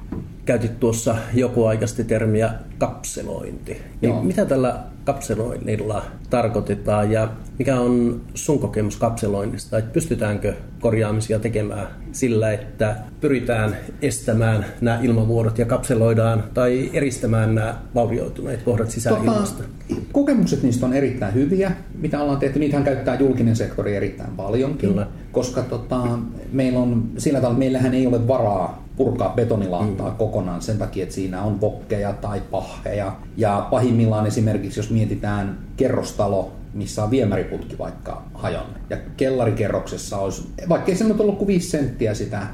Käytit 0.44 0.80
tuossa 0.80 1.16
joku 1.34 1.64
aikaisesti 1.64 2.04
termiä 2.04 2.52
kapselointi. 2.78 3.82
Niin 4.00 4.26
mitä 4.26 4.44
tällä 4.44 4.80
kapseloinnilla 5.04 6.04
tarkoitetaan 6.30 7.10
ja 7.10 7.28
mikä 7.58 7.80
on 7.80 8.20
sun 8.34 8.58
kokemus 8.58 8.96
kapseloinnista? 8.96 9.78
Että 9.78 9.92
pystytäänkö 9.92 10.54
korjaamisia 10.80 11.38
tekemään 11.38 11.86
sillä, 12.12 12.52
että 12.52 12.96
pyritään 13.20 13.76
estämään 14.02 14.64
nämä 14.80 14.98
ilmavuodot 15.02 15.58
ja 15.58 15.66
kapseloidaan 15.66 16.44
tai 16.54 16.90
eristämään 16.92 17.54
nämä 17.54 17.78
vaurioituneet 17.94 18.62
kohdat 18.62 18.90
sisäilmasta? 18.90 19.62
Tota, 19.88 20.00
kokemukset 20.12 20.62
niistä 20.62 20.86
on 20.86 20.92
erittäin 20.92 21.34
hyviä, 21.34 21.72
mitä 21.98 22.20
ollaan 22.20 22.38
tehty. 22.38 22.58
Niitähän 22.58 22.84
käyttää 22.84 23.20
julkinen 23.20 23.56
sektori 23.56 23.96
erittäin 23.96 24.30
paljonkin, 24.36 24.90
Kyllä. 24.90 25.06
koska 25.32 25.62
tota, 25.62 26.18
meillä 26.52 26.78
on 26.78 27.10
sillä 27.18 27.40
tavalla, 27.40 27.58
meillähän 27.58 27.94
ei 27.94 28.06
ole 28.06 28.28
varaa 28.28 28.81
purkaa 28.96 29.28
betonilantaa 29.28 30.10
mm. 30.10 30.16
kokonaan 30.16 30.62
sen 30.62 30.78
takia, 30.78 31.02
että 31.02 31.14
siinä 31.14 31.42
on 31.42 31.60
vokkeja 31.60 32.12
tai 32.12 32.42
paheja. 32.50 33.16
Ja 33.36 33.68
pahimmillaan 33.70 34.26
esimerkiksi, 34.26 34.80
jos 34.80 34.90
mietitään 34.90 35.58
kerrostalo, 35.76 36.52
missä 36.74 37.04
on 37.04 37.10
viemäriputki 37.10 37.78
vaikka 37.78 38.22
hajonnut. 38.34 38.76
Ja 38.90 38.96
kellarikerroksessa 39.16 40.18
olisi, 40.18 40.48
vaikka 40.68 40.90
ei 40.90 40.96
se 40.96 41.04
nyt 41.04 41.20
ollut 41.20 41.38
kuin 41.38 41.46
5 41.46 41.70
senttiä 41.70 42.14
sitä 42.14 42.46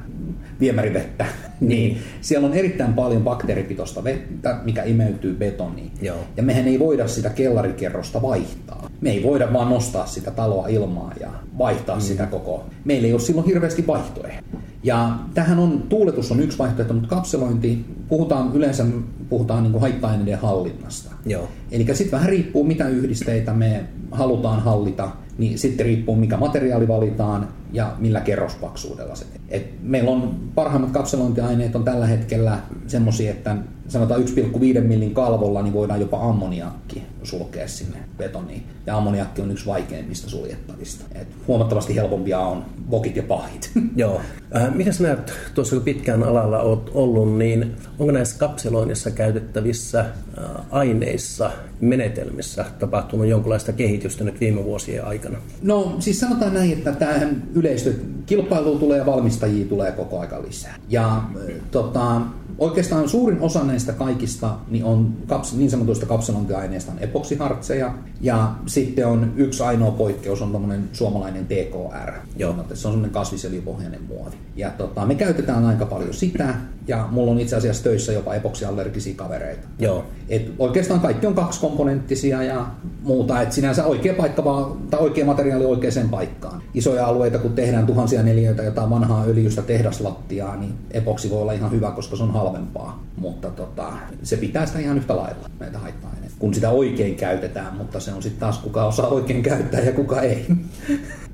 viemärivettä, 0.61 1.27
niin. 1.61 1.69
niin 1.69 1.99
siellä 2.21 2.49
on 2.49 2.55
erittäin 2.55 2.93
paljon 2.93 3.23
bakteeripitoista 3.23 4.05
vettä, 4.05 4.61
mikä 4.65 4.83
imeytyy 4.83 5.35
betoniin. 5.35 5.91
Joo. 6.03 6.19
Ja 6.37 6.43
mehän 6.43 6.69
ei 6.69 6.79
voida 6.79 7.09
sitä 7.09 7.31
kellarikerrosta 7.31 8.23
vaihtaa. 8.23 8.91
Me 9.01 9.11
ei 9.11 9.23
voida 9.23 9.53
vaan 9.53 9.71
nostaa 9.71 10.07
sitä 10.07 10.31
taloa 10.31 10.69
ilmaa 10.69 11.13
ja 11.21 11.31
vaihtaa 11.59 11.97
mm. 11.97 12.03
sitä 12.03 12.27
koko. 12.27 12.67
Meillä 12.85 13.07
ei 13.07 13.13
ole 13.13 13.21
silloin 13.21 13.47
hirveästi 13.47 13.87
vaihtoehtoja. 13.87 14.43
Ja 14.83 15.19
tähän 15.35 15.59
on, 15.59 15.83
tuuletus 15.89 16.33
on 16.33 16.41
yksi 16.41 16.59
vaihtoehto, 16.59 16.95
mutta 16.95 17.09
kapselointi, 17.09 17.85
puhutaan 18.09 18.51
yleensä 18.55 18.85
puhutaan 19.29 19.63
niin 19.63 19.81
haitta-aineiden 19.81 20.39
hallinnasta. 20.39 21.11
Joo. 21.27 21.49
Eli 21.71 21.85
sitten 21.85 22.11
vähän 22.11 22.29
riippuu, 22.29 22.65
mitä 22.65 22.89
yhdisteitä 22.89 23.53
me 23.53 23.85
halutaan 24.11 24.63
hallita, 24.63 25.11
niin 25.39 25.59
sitten 25.59 25.87
riippuu, 25.87 26.17
mikä 26.17 26.37
materiaali 26.37 26.89
valitaan 26.89 27.49
ja 27.73 27.97
millä 27.99 28.21
kerrospaksuudella 28.21 29.15
se. 29.15 29.27
Et 29.49 29.83
meillä 29.83 30.11
on 30.11 30.35
parhaimmat 30.55 30.91
kapselointiaineet 30.91 31.77
on 31.77 31.85
tällä 31.85 32.07
hetkellä 32.07 32.59
semmoisia, 32.87 33.31
että 33.31 33.57
sanotaan 33.89 34.23
1,5 34.23 34.81
millin 34.81 35.15
kalvolla, 35.15 35.63
niin 35.63 35.73
voidaan 35.73 36.01
jopa 36.01 36.29
ammoniakki 36.29 37.03
sulkea 37.23 37.69
sinne 37.69 37.99
betoniin. 38.19 38.63
Ja 38.87 38.97
ammoniakki 38.97 39.43
on 39.43 39.51
yksi 39.51 39.67
vaikeimmista 39.67 40.31
suljettavista. 40.31 41.05
Et 41.15 41.29
huomattavasti 41.47 41.97
helpompia 41.97 42.41
on 42.41 42.65
vokit 42.91 43.17
ja 43.17 43.23
pahit. 43.23 43.71
Joo. 43.97 44.21
Äh, 44.57 44.75
mitä 44.75 44.93
sä 44.93 45.03
näet, 45.03 45.33
tuossa 45.55 45.77
kun 45.77 45.85
pitkään 45.85 46.23
alalla 46.23 46.61
olet 46.61 46.91
ollut, 46.95 47.39
niin 47.39 47.77
onko 47.99 48.13
näissä 48.13 48.39
kapseloinnissa 48.39 49.11
käytettävissä 49.11 50.01
äh, 50.01 50.45
aineissa, 50.71 51.51
menetelmissä 51.81 52.65
tapahtunut 52.79 53.27
jonkinlaista 53.27 53.73
kehitystä 53.73 54.25
nyt 54.25 54.41
viime 54.41 54.65
vuosien 54.65 55.05
aikana? 55.05 55.39
No 55.63 55.97
siis 55.99 56.21
sanotaan 56.21 56.55
näin, 56.55 56.73
että 56.73 56.93
tämähän 56.93 57.43
yleistö, 57.59 57.93
kilpailu 58.27 58.79
tulee 58.79 58.99
ja 58.99 59.07
valmistajia 59.07 59.67
tulee 59.67 59.93
koko 59.93 60.21
aika 60.21 60.43
lisää. 60.43 60.77
Ja 60.89 61.23
tota, 61.71 62.21
Oikeastaan 62.59 63.09
suurin 63.09 63.41
osa 63.41 63.65
näistä 63.65 63.93
kaikista 63.93 64.57
niin 64.69 64.85
on 64.85 65.17
kaps, 65.27 65.57
niin 65.57 65.71
sanotuista 65.71 66.07
kapselointiaineista 66.07 66.93
on 66.93 66.99
epoksihartseja 66.99 67.95
ja 68.21 68.55
sitten 68.67 69.07
on 69.07 69.33
yksi 69.37 69.63
ainoa 69.63 69.91
poikkeus 69.91 70.43
on 70.43 70.53
tämmöinen 70.53 70.89
suomalainen 70.93 71.47
TKR. 71.47 72.13
Joo. 72.37 72.55
Se 72.55 72.89
on 72.89 72.93
semmoinen 72.93 73.11
kasvisöljypohjainen 73.11 74.03
muovi. 74.09 74.37
Ja 74.57 74.71
tota, 74.71 75.07
me 75.07 75.15
käytetään 75.15 75.65
aika 75.65 75.87
paljon 75.87 76.15
sitä 76.15 76.55
ja 76.89 77.09
mulla 77.11 77.31
on 77.31 77.41
itse 77.41 77.57
asiassa 77.57 77.85
töissä 77.85 78.13
jopa 78.13 78.35
epoksiallergisia 78.35 79.15
kavereita. 79.17 79.69
Joo. 79.79 80.05
Et 80.29 80.53
oikeastaan 80.59 81.01
kaikki 81.01 81.27
on 81.27 81.35
kaksikomponenttisia 81.35 82.43
ja 82.43 82.67
muuta, 83.03 83.43
että 83.43 83.55
sinänsä 83.55 83.85
oikea 83.85 84.15
paikka 84.15 84.45
vaan, 84.45 84.77
tai 84.91 85.01
oikea 85.01 85.25
materiaali 85.25 85.65
oikeaan 85.65 86.09
paikkaan. 86.11 86.63
Isoja 86.75 87.07
alueita, 87.07 87.39
kun 87.39 87.53
tehdään 87.53 87.87
tuhansia 87.87 88.23
neliöitä 88.23 88.63
jotain 88.63 88.91
vanhaa 88.91 89.25
öljystä 89.25 89.63
tehdaslattiaa, 89.63 90.57
niin 90.57 90.75
epoksi 90.91 91.31
voi 91.31 91.43
olla 91.43 91.53
ihan 91.53 91.71
hyvä, 91.71 91.91
koska 91.91 92.17
se 92.17 92.23
on 92.23 92.33
halvempaa. 92.33 93.05
Mutta 93.17 93.51
tota, 93.51 93.93
se 94.23 94.37
pitää 94.37 94.67
sitä 94.67 94.79
ihan 94.79 94.97
yhtä 94.97 95.17
lailla, 95.17 95.51
näitä 95.61 95.79
haittaa 95.79 96.09
kun 96.39 96.55
sitä 96.55 96.71
oikein 96.71 97.15
käytetään, 97.15 97.77
mutta 97.77 98.01
se 98.01 98.13
on 98.13 98.23
sitten 98.23 98.41
taas 98.41 98.59
kuka 98.59 98.85
osaa 98.85 99.09
oikein 99.09 99.43
käyttää 99.43 99.81
ja 99.81 99.93
kuka 99.93 100.23
ei. 100.23 100.47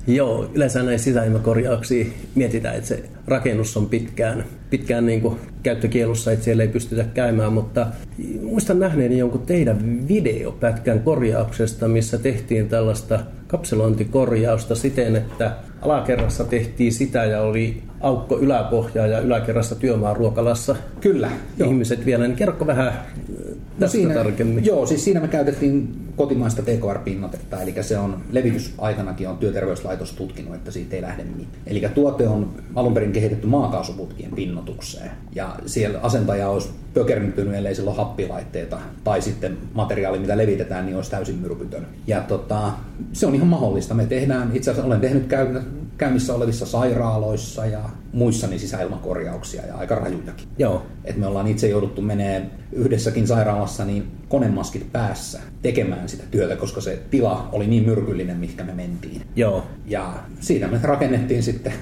Joo, 0.07 0.49
yleensä 0.53 0.83
näin 0.83 0.99
sisäilmakorjauksia 0.99 2.05
mietitään, 2.35 2.75
että 2.75 2.87
se 2.87 3.09
rakennus 3.27 3.77
on 3.77 3.89
pitkään, 3.89 4.45
pitkään 4.77 5.05
niin 5.05 5.21
kuin 5.21 5.37
käyttökielussa, 5.63 6.31
että 6.31 6.45
siellä 6.45 6.63
ei 6.63 6.69
pystytä 6.69 7.05
käymään, 7.13 7.53
mutta 7.53 7.87
muistan 8.41 8.79
nähneeni 8.79 9.17
jonkun 9.17 9.41
teidän 9.41 10.07
videopätkän 10.07 10.99
korjauksesta, 10.99 11.87
missä 11.87 12.17
tehtiin 12.17 12.69
tällaista 12.69 13.19
kapselointikorjausta 13.57 14.75
siten, 14.75 15.15
että 15.15 15.51
alakerrassa 15.81 16.43
tehtiin 16.43 16.93
sitä 16.93 17.25
ja 17.25 17.41
oli 17.41 17.83
aukko 18.01 18.39
yläpohjaa 18.39 19.07
ja 19.07 19.19
yläkerrassa 19.19 19.75
työmaa 19.75 20.13
ruokalassa. 20.13 20.75
Kyllä. 21.01 21.29
Ihmiset 21.65 21.99
joo. 21.99 22.05
vielä, 22.05 22.27
niin 22.27 22.37
kerro 22.37 22.67
vähän 22.67 22.93
no 23.79 23.87
siinä, 23.87 24.13
tarkemmin. 24.13 24.65
Joo, 24.65 24.85
siis 24.85 25.03
siinä 25.03 25.19
me 25.19 25.27
käytettiin 25.27 25.95
kotimaista 26.15 26.61
TKR-pinnotetta, 26.61 27.61
eli 27.61 27.73
se 27.81 27.97
on 27.97 28.21
levitysaikanakin 28.31 29.29
on 29.29 29.37
työterveyslaitos 29.37 30.13
tutkinut, 30.13 30.55
että 30.55 30.71
siitä 30.71 30.95
ei 30.95 31.01
lähde 31.01 31.23
mitään. 31.23 31.63
Eli 31.67 31.83
tuote 31.95 32.27
on 32.27 32.53
alun 32.75 32.93
perin 32.93 33.11
kehitetty 33.11 33.47
maakaasuputkien 33.47 34.31
pinnotukseen, 34.31 35.11
ja 35.35 35.55
siellä 35.65 35.99
asentaja 35.99 36.49
olisi 36.49 36.69
pökernyttynyt, 36.95 37.55
ellei 37.55 37.75
sillä 37.75 37.89
ole 37.89 37.97
happilaitteita, 37.97 38.77
tai 39.03 39.21
sitten 39.21 39.57
materiaali, 39.73 40.19
mitä 40.19 40.37
levitetään, 40.37 40.85
niin 40.85 40.95
olisi 40.95 41.11
täysin 41.11 41.35
myrkytön. 41.35 41.87
Ja 42.07 42.21
tota, 42.21 42.71
se 43.13 43.27
on 43.27 43.35
ihan 43.35 43.47
mahdollista. 43.47 43.93
Me 43.93 44.05
tehdään, 44.05 44.51
itse 44.53 44.71
asiassa 44.71 44.87
olen 44.87 45.01
tehnyt 45.01 45.27
käynnissä 45.97 46.33
olevissa 46.35 46.65
sairaaloissa 46.65 47.65
ja 47.65 47.79
muissa 48.13 48.47
niin 48.47 48.59
sisäilmakorjauksia 48.59 49.65
ja 49.65 49.75
aika 49.75 49.95
rajujakin. 49.95 50.47
Joo. 50.57 50.85
Et 51.05 51.17
me 51.17 51.27
ollaan 51.27 51.47
itse 51.47 51.67
jouduttu 51.67 52.01
menee 52.01 52.49
yhdessäkin 52.71 53.27
sairaalassa 53.27 53.85
niin 53.85 54.11
konemaskit 54.29 54.91
päässä 54.91 55.39
tekemään 55.61 56.09
sitä 56.09 56.23
työtä, 56.31 56.55
koska 56.55 56.81
se 56.81 56.99
tila 57.11 57.49
oli 57.51 57.67
niin 57.67 57.83
myrkyllinen, 57.83 58.37
mihinkä 58.37 58.63
me 58.63 58.73
mentiin. 58.73 59.21
Joo. 59.35 59.63
Ja 59.85 60.13
siinä 60.39 60.67
me 60.67 60.79
rakennettiin 60.83 61.43
sitten 61.43 61.73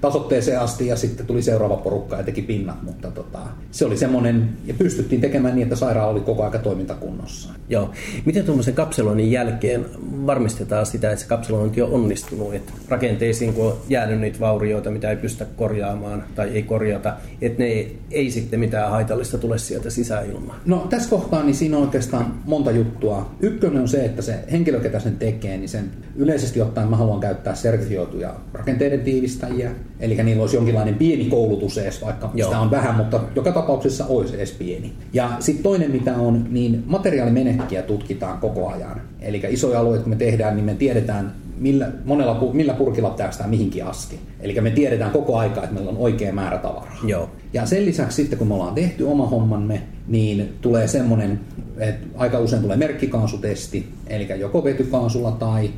tasotteeseen 0.00 0.60
asti 0.60 0.86
ja 0.86 0.96
sitten 0.96 1.26
tuli 1.26 1.42
seuraava 1.42 1.76
porukka 1.76 2.16
ja 2.16 2.22
teki 2.22 2.42
pinnat, 2.42 2.82
mutta 2.82 3.10
tota, 3.10 3.38
se 3.70 3.84
oli 3.84 3.96
semmoinen, 3.96 4.48
ja 4.64 4.74
pystyttiin 4.74 5.20
tekemään 5.20 5.54
niin, 5.54 5.62
että 5.62 5.76
sairaala 5.76 6.12
oli 6.12 6.20
koko 6.20 6.44
aika 6.44 6.58
toimintakunnossa. 6.58 7.50
Joo. 7.68 7.90
Miten 8.24 8.44
tuommoisen 8.44 8.74
kapseloinnin 8.74 9.30
jälkeen 9.30 9.86
varmistetaan 10.26 10.86
sitä, 10.86 11.10
että 11.10 11.22
se 11.22 11.28
kapselointi 11.28 11.82
on 11.82 11.90
onnistunut, 11.90 12.54
että 12.54 12.72
rakenteisiin 12.88 13.54
kun 13.54 13.66
on 13.66 13.76
jäänyt 13.88 14.20
niitä 14.20 14.40
vaurioita, 14.40 14.90
mitä 14.90 15.10
ei 15.10 15.16
pystytä 15.16 15.46
korjaamaan 15.56 16.24
tai 16.34 16.48
ei 16.48 16.62
korjata, 16.62 17.16
että 17.40 17.58
ne 17.58 17.64
ei, 17.68 17.98
ei 18.10 18.30
sitten 18.30 18.60
mitään 18.60 18.90
haitallista 18.90 19.38
tule 19.38 19.58
sieltä 19.58 19.90
sisäilmaan? 19.90 20.60
No 20.64 20.86
tässä 20.90 21.10
kohtaa 21.10 21.42
niin 21.42 21.54
siinä 21.54 21.76
on 21.76 21.82
oikeastaan 21.82 22.34
monta 22.44 22.70
juttua. 22.70 23.30
Ykkönen 23.40 23.82
on 23.82 23.88
se, 23.88 24.04
että 24.04 24.22
se 24.22 24.34
henkilö, 24.52 24.80
ketä 24.80 25.00
sen 25.00 25.16
tekee, 25.16 25.56
niin 25.56 25.68
sen 25.68 25.90
yleisesti 26.16 26.60
ottaen 26.60 26.88
mä 26.88 26.96
haluan 26.96 27.20
käyttää 27.20 27.54
sertifioituja 27.54 28.34
rakenteiden 28.52 29.00
tiivistäjiä, 29.00 29.70
Eli 30.00 30.22
niillä 30.22 30.40
olisi 30.40 30.56
jonkinlainen 30.56 30.94
pieni 30.94 31.24
koulutus 31.24 31.78
edes, 31.78 32.02
vaikka 32.02 32.30
Joo. 32.34 32.48
sitä 32.48 32.60
on 32.60 32.70
vähän, 32.70 32.94
mutta 32.94 33.20
joka 33.34 33.52
tapauksessa 33.52 34.06
olisi 34.06 34.34
edes 34.34 34.52
pieni. 34.52 34.92
Ja 35.12 35.30
sitten 35.40 35.62
toinen 35.62 35.90
mitä 35.90 36.16
on, 36.16 36.46
niin 36.50 36.84
materiaalimenekkiä 36.86 37.82
tutkitaan 37.82 38.38
koko 38.38 38.68
ajan. 38.68 39.00
Eli 39.20 39.42
isoja 39.48 39.80
alueita 39.80 40.02
kun 40.02 40.10
me 40.10 40.16
tehdään, 40.16 40.56
niin 40.56 40.64
me 40.64 40.74
tiedetään 40.74 41.32
millä, 41.60 41.88
monella, 42.04 42.50
millä 42.52 42.74
purkilla 42.74 43.10
päästään 43.10 43.50
mihinkin 43.50 43.84
asti. 43.84 44.20
Eli 44.40 44.60
me 44.60 44.70
tiedetään 44.70 45.10
koko 45.10 45.36
aika, 45.36 45.62
että 45.62 45.74
meillä 45.74 45.90
on 45.90 45.96
oikea 45.96 46.32
määrä 46.32 46.58
tavaraa. 46.58 46.98
Joo. 47.06 47.30
Ja 47.52 47.66
sen 47.66 47.86
lisäksi 47.86 48.16
sitten, 48.16 48.38
kun 48.38 48.48
me 48.48 48.54
ollaan 48.54 48.74
tehty 48.74 49.04
oma 49.04 49.26
hommamme, 49.26 49.82
niin 50.08 50.54
tulee 50.60 50.88
semmoinen, 50.88 51.40
että 51.78 52.06
aika 52.16 52.38
usein 52.38 52.62
tulee 52.62 52.76
merkkikaasutesti, 52.76 53.88
eli 54.06 54.28
joko 54.38 54.64
vetykaasulla 54.64 55.30
tai 55.30 55.70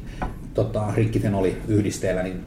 tota, 0.55 0.83
rikkifenoliyhdisteellä, 0.95 2.23
niin 2.23 2.41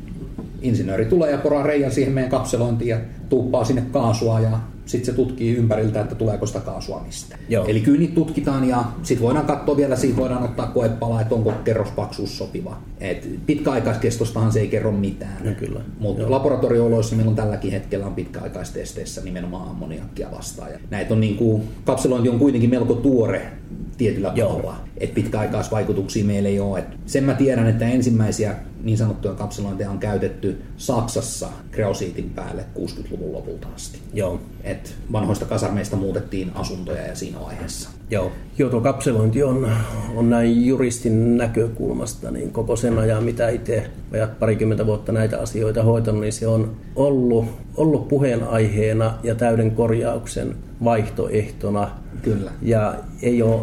insinööri 0.62 1.06
tulee 1.06 1.32
ja 1.32 1.38
poraa 1.38 1.64
reijan 1.64 1.92
siihen 1.92 2.14
meidän 2.14 2.32
kapselointiin 2.32 2.90
ja 2.90 2.98
tuuppaa 3.30 3.66
sinne 3.66 3.84
kaasua 3.92 4.40
ja 4.40 4.60
sitten 4.86 5.06
se 5.06 5.14
tutkii 5.14 5.56
ympäriltä, 5.56 6.02
että 6.02 6.16
tuleeko 6.16 6.46
sitä 6.46 6.60
kaasua 6.60 7.04
mistä. 7.06 7.38
Joo. 7.50 7.66
Eli 7.66 7.82
kyllä 7.82 8.00
niitä 8.00 8.16
tutkitaan 8.16 8.68
ja 8.68 8.84
sitten 9.04 9.26
voidaan 9.26 9.46
katsoa 9.46 9.78
vielä, 9.78 9.96
siitä 9.96 10.18
voidaan 10.18 10.44
ottaa 10.44 10.68
koepala, 10.68 11.22
että 11.22 11.36
onko 11.36 11.54
kerrospaksuus 11.64 12.38
sopiva. 12.38 12.78
Et 13.00 13.30
pitkäaikaiskestostahan 13.46 14.52
se 14.52 14.60
ei 14.60 14.68
kerro 14.68 14.92
mitään. 14.92 15.44
No 15.44 15.52
kyllä. 15.60 15.82
Mutta 16.00 16.32
laboratoriooloissa 16.32 17.16
meillä 17.16 17.30
on 17.30 17.36
tälläkin 17.36 17.72
hetkellä 17.72 18.06
on 18.06 18.16
pitkäaikaistesteissä 18.16 19.22
nimenomaan 19.22 19.70
ammoniakkia 19.70 20.32
vastaan. 20.32 20.72
Ja 20.72 20.80
näitä 20.90 21.14
on 21.14 21.20
niin 21.20 21.36
kuin, 21.36 21.64
kapselointi 21.86 22.30
on 22.30 22.40
kuitenkin 22.40 22.70
melko 22.70 22.94
tuore 22.94 23.52
tietyllä 23.98 24.34
tavalla. 24.40 24.76
Että 24.98 25.16
pitkäaikaisvaikutuksia 25.16 26.26
meillä 26.26 26.50
ei 26.50 26.60
ole. 26.60 26.80
Et 26.80 26.86
sen 27.06 27.24
mä 27.24 27.34
tiedän, 27.34 27.68
että 27.68 27.86
ensimmäisiä 27.86 28.56
niin 28.84 28.98
sanottuja 28.98 29.34
kapselointeja 29.34 29.92
on 29.92 30.00
käytetty 30.00 30.62
Saksassa 30.78 31.50
kreosiitin 31.72 32.30
päälle 32.30 32.66
60-luvun 32.80 33.34
lopulta 33.34 33.68
asti. 33.76 34.00
Joo. 34.14 34.40
Et 34.64 34.75
vanhoista 35.12 35.46
kasarmeista 35.46 35.96
muutettiin 35.96 36.52
asuntoja 36.56 37.02
ja 37.08 37.16
siinä 37.16 37.40
vaiheessa. 37.40 37.90
Joo. 38.12 38.32
Joo, 38.58 38.70
tuo 38.70 38.82
kapselointi 38.82 39.44
on, 39.44 39.72
on 40.16 40.30
näin 40.30 40.66
juristin 40.66 41.38
näkökulmasta, 41.38 42.32
niin 42.32 42.52
koko 42.52 42.76
sen 42.76 43.00
ajan, 43.00 43.24
mitä 43.24 43.50
itse 43.50 43.88
vajat 44.12 44.40
parikymmentä 44.40 44.86
vuotta 44.86 45.12
näitä 45.12 45.40
asioita 45.40 45.84
hoitanut, 45.84 46.22
niin 46.22 46.34
se 46.34 46.48
on 46.48 46.76
ollut, 46.96 47.46
ollut 47.78 48.08
puheenaiheena 48.08 49.14
ja 49.24 49.36
täyden 49.36 49.72
korjauksen 49.72 50.56
vaihtoehtona. 50.84 51.90
Kyllä. 52.22 52.52
Ja 52.62 52.96
ei 53.22 53.42
ole 53.42 53.62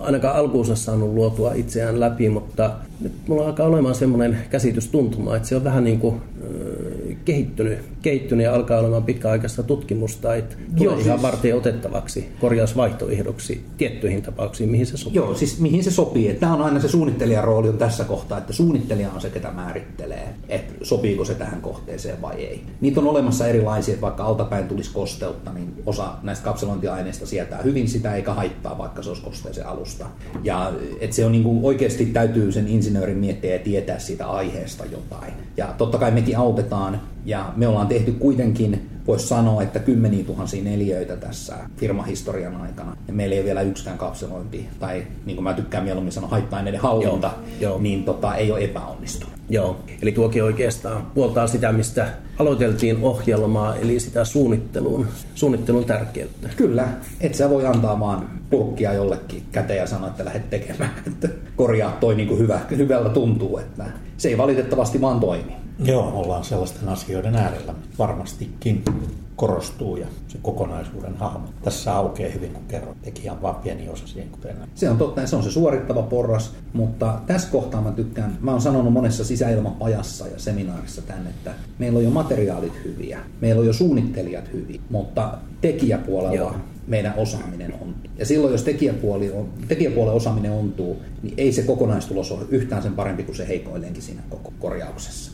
ainakaan 0.00 0.36
alkuunsa 0.36 0.76
saanut 0.76 1.14
luotua 1.14 1.52
itseään 1.52 2.00
läpi, 2.00 2.28
mutta 2.28 2.70
nyt 3.00 3.12
mulla 3.28 3.46
alkaa 3.46 3.66
olemaan 3.66 3.94
semmoinen 3.94 4.38
käsitys 4.50 4.88
tuntuma, 4.88 5.36
että 5.36 5.48
se 5.48 5.56
on 5.56 5.64
vähän 5.64 5.84
niin 5.84 6.00
kuin 6.00 6.20
kehittynyt, 7.24 7.78
kehittynyt 8.02 8.44
ja 8.44 8.54
alkaa 8.54 8.78
olemaan 8.78 9.04
pitkäaikaista 9.04 9.62
tutkimusta, 9.62 10.34
että 10.34 10.56
tulee 10.56 10.84
Joo, 10.84 10.92
ihan 10.92 11.04
siis... 11.04 11.22
varten 11.22 11.56
otettavaksi 11.56 12.28
korjausvaihtoehdoksi 12.40 13.64
tiettyihin 13.76 14.22
tapauksiin, 14.22 14.70
mihin 14.70 14.86
se 14.86 14.96
sopii. 14.96 15.16
Joo, 15.16 15.34
siis 15.34 15.60
mihin 15.60 15.84
se 15.84 15.90
sopii. 15.90 16.34
Tämä 16.34 16.54
on 16.54 16.62
aina 16.62 16.80
se 16.80 16.88
suunnittelijan 16.88 17.44
rooli 17.44 17.68
on 17.68 17.78
tässä 17.78 18.04
kohtaa, 18.04 18.38
että 18.38 18.52
suunnittelija 18.52 19.10
on 19.10 19.20
se, 19.20 19.30
ketä 19.30 19.50
määrittelee, 19.50 20.28
että 20.48 20.74
sopiiko 20.82 21.24
se 21.24 21.34
tähän 21.34 21.60
kohteeseen 21.60 22.22
vai 22.22 22.34
ei. 22.34 22.62
Niitä 22.80 23.00
on 23.00 23.08
olemassa 23.08 23.46
erilaisia, 23.46 23.94
että 23.94 24.02
vaikka 24.02 24.24
altapäin 24.24 24.68
tulisi 24.68 24.90
kosteutta, 24.92 25.52
niin 25.52 25.74
osa 25.86 26.14
näistä 26.22 26.44
kapselointiaineista 26.44 27.26
sietää 27.26 27.62
hyvin 27.62 27.88
sitä 27.88 28.14
eikä 28.14 28.34
haittaa, 28.34 28.78
vaikka 28.78 29.02
se 29.02 29.08
olisi 29.08 29.22
kosteeseen 29.22 29.66
alusta. 29.66 30.06
Ja 30.44 30.72
että 31.00 31.16
se 31.16 31.24
on 31.24 31.32
niin 31.32 31.44
kuin, 31.44 31.60
oikeasti 31.62 32.06
täytyy 32.06 32.52
sen 32.52 32.68
insinöörin 32.68 33.18
miettiä 33.18 33.52
ja 33.52 33.58
tietää 33.58 33.98
siitä 33.98 34.26
aiheesta 34.26 34.84
jotain. 34.84 35.32
Ja 35.56 35.74
totta 35.78 35.98
kai 35.98 36.10
mekin 36.10 36.38
autetaan 36.38 37.00
ja 37.28 37.52
me 37.56 37.68
ollaan 37.68 37.86
tehty 37.86 38.12
kuitenkin, 38.12 38.90
voisi 39.06 39.26
sanoa, 39.26 39.62
että 39.62 39.78
kymmeniä 39.78 40.24
tuhansia 40.24 40.64
neliöitä 40.64 41.16
tässä 41.16 41.56
firmahistorian 41.76 42.56
aikana. 42.56 42.96
Ja 43.08 43.12
meillä 43.12 43.34
ei 43.34 43.40
ole 43.40 43.46
vielä 43.46 43.62
yksikään 43.62 43.98
kapselointi, 43.98 44.66
tai 44.80 45.06
niin 45.26 45.36
kuin 45.36 45.44
mä 45.44 45.54
tykkään 45.54 45.84
mieluummin 45.84 46.12
sanoa, 46.12 46.30
haitta-aineiden 46.30 46.80
hallinta, 46.80 47.30
joo, 47.60 47.70
joo. 47.70 47.80
niin 47.80 48.04
tota, 48.04 48.34
ei 48.34 48.52
ole 48.52 48.64
epäonnistunut. 48.64 49.34
Joo, 49.50 49.76
eli 50.02 50.12
tuokin 50.12 50.44
oikeastaan 50.44 51.06
puoltaa 51.14 51.46
sitä, 51.46 51.72
mistä 51.72 52.08
aloiteltiin 52.38 52.98
ohjelmaa, 53.02 53.76
eli 53.76 54.00
sitä 54.00 54.24
suunnittelun, 54.24 55.06
suunnittelun 55.34 55.84
tärkeyttä. 55.84 56.48
Kyllä, 56.56 56.88
et 57.20 57.34
sä 57.34 57.50
voi 57.50 57.66
antaa 57.66 58.00
vaan 58.00 58.30
purkkia 58.50 58.92
jollekin 58.92 59.42
käteen 59.52 59.78
ja 59.78 59.86
sanoa, 59.86 60.08
että 60.08 60.24
lähdet 60.24 60.50
tekemään, 60.50 60.90
että 61.06 61.28
korjaa 61.56 61.96
toi 62.00 62.14
niin 62.14 62.28
kuin 62.28 62.40
hyvä, 62.40 62.60
hyvältä 62.76 63.08
tuntuu, 63.08 63.58
että 63.58 63.84
se 64.16 64.28
ei 64.28 64.38
valitettavasti 64.38 65.00
vaan 65.00 65.20
toimi. 65.20 65.67
Joo, 65.84 66.12
ollaan 66.14 66.44
sellaisten 66.44 66.88
asioiden 66.88 67.36
äärellä 67.36 67.74
varmastikin 67.98 68.84
korostuu 69.36 69.96
ja 69.96 70.06
se 70.28 70.38
kokonaisuuden 70.42 71.16
hahmo 71.16 71.48
tässä 71.62 71.96
aukeaa 71.96 72.32
hyvin, 72.32 72.52
kun 72.52 72.62
kerrot. 72.68 73.02
Tekijä 73.02 73.32
on 73.32 73.42
vain 73.42 73.56
pieni 73.56 73.88
osa 73.88 74.06
siihen, 74.06 74.30
kuten 74.30 74.56
Se 74.74 74.90
on 74.90 74.98
totta, 74.98 75.26
se 75.26 75.36
on 75.36 75.42
se 75.42 75.50
suorittava 75.50 76.02
porras, 76.02 76.54
mutta 76.72 77.20
tässä 77.26 77.48
kohtaa 77.50 77.82
mä 77.82 77.92
tykkään, 77.92 78.38
mä 78.40 78.50
oon 78.50 78.60
sanonut 78.60 78.92
monessa 78.92 79.24
sisäilmapajassa 79.24 80.26
ja 80.26 80.38
seminaarissa 80.38 81.02
tänne, 81.02 81.30
että 81.30 81.54
meillä 81.78 81.96
on 81.96 82.04
jo 82.04 82.10
materiaalit 82.10 82.84
hyviä, 82.84 83.20
meillä 83.40 83.60
on 83.60 83.66
jo 83.66 83.72
suunnittelijat 83.72 84.52
hyviä, 84.52 84.80
mutta 84.90 85.38
tekijäpuolella 85.60 86.36
Joo 86.36 86.54
meidän 86.88 87.14
osaaminen 87.16 87.74
on. 87.80 87.94
Ja 88.18 88.26
silloin, 88.26 88.52
jos 88.52 88.62
tekijäpuoli 88.62 89.30
on, 89.30 89.48
tekijäpuolen 89.68 90.14
osaaminen 90.14 90.52
ontuu, 90.52 91.02
niin 91.22 91.34
ei 91.36 91.52
se 91.52 91.62
kokonaistulos 91.62 92.32
ole 92.32 92.46
yhtään 92.50 92.82
sen 92.82 92.94
parempi 92.94 93.22
kuin 93.22 93.36
se 93.36 93.48
heikoillenkin 93.48 94.02
siinä 94.02 94.22
koko 94.30 94.52
korjauksessa. 94.58 95.32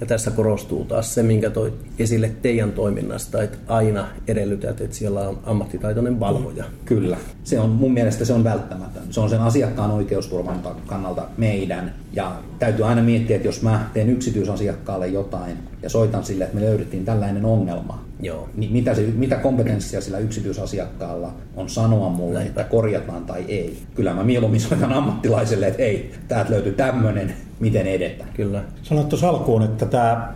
Ja 0.00 0.06
tässä 0.06 0.30
korostuu 0.30 0.84
taas 0.84 1.14
se, 1.14 1.22
minkä 1.22 1.50
toi 1.50 1.72
esille 1.98 2.30
teidän 2.42 2.72
toiminnasta, 2.72 3.42
että 3.42 3.58
aina 3.68 4.06
edellytät, 4.28 4.80
että 4.80 4.96
siellä 4.96 5.28
on 5.28 5.38
ammattitaitoinen 5.44 6.20
valvoja. 6.20 6.64
Kyllä. 6.84 7.16
Se 7.44 7.60
on, 7.60 7.70
mun 7.70 7.92
mielestä 7.92 8.24
se 8.24 8.32
on 8.32 8.44
välttämätön. 8.44 9.02
Se 9.10 9.20
on 9.20 9.30
sen 9.30 9.40
asiakkaan 9.40 9.90
oikeusturvan 9.90 10.60
kannalta 10.86 11.28
meidän. 11.36 11.94
Ja 12.12 12.36
täytyy 12.58 12.84
aina 12.84 13.02
miettiä, 13.02 13.36
että 13.36 13.48
jos 13.48 13.62
mä 13.62 13.90
teen 13.94 14.10
yksityisasiakkaalle 14.10 15.06
jotain 15.06 15.56
ja 15.82 15.90
soitan 15.90 16.24
sille, 16.24 16.44
että 16.44 16.56
me 16.56 16.62
löydettiin 16.62 17.04
tällainen 17.04 17.44
ongelma, 17.44 18.04
Joo. 18.24 18.48
niin 18.56 18.72
mitä, 18.72 18.94
se, 18.94 19.02
mitä 19.02 19.36
kompetenssia 19.36 20.00
sillä 20.00 20.18
yksityisasiakkaalla 20.18 21.34
on 21.56 21.68
sanoa 21.68 22.08
mulle, 22.08 22.38
Näinpä. 22.38 22.60
että 22.60 22.70
korjataan 22.70 23.24
tai 23.24 23.44
ei. 23.48 23.78
Kyllä 23.94 24.14
mä 24.14 24.24
mieluummin 24.24 24.60
soitan 24.60 24.92
ammattilaiselle, 24.92 25.66
että 25.66 25.82
ei, 25.82 26.12
täältä 26.28 26.50
löytyy 26.50 26.72
tämmöinen, 26.72 27.34
miten 27.60 27.86
edetään. 27.86 28.30
Kyllä. 28.34 28.64
Sanoit 28.82 29.08
tuossa 29.08 29.28
alkuun, 29.28 29.62
että 29.62 29.86
tämä 29.86 30.34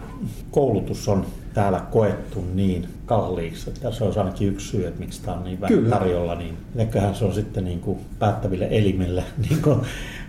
koulutus 0.51 1.09
on 1.09 1.27
täällä 1.55 1.81
koettu 1.91 2.45
niin 2.55 2.89
kalliiksi, 3.09 3.71
että 3.71 3.91
se 3.91 4.05
on 4.05 4.19
ainakin 4.19 4.49
yksi 4.49 4.69
syy, 4.69 4.87
että 4.87 5.01
miksi 5.01 5.23
tämä 5.23 5.37
on 5.37 5.45
niin 5.45 5.61
vähän 5.61 5.85
tarjolla, 5.91 6.35
niin 6.35 6.57
mitenköhän 6.75 7.15
se 7.15 7.25
on 7.25 7.35
sitten 7.35 7.65
niin 7.65 7.81
kuin 7.81 7.99
päättäville 8.19 8.69
elimille 8.71 9.25
niin 9.51 9.63
kuin 9.63 9.81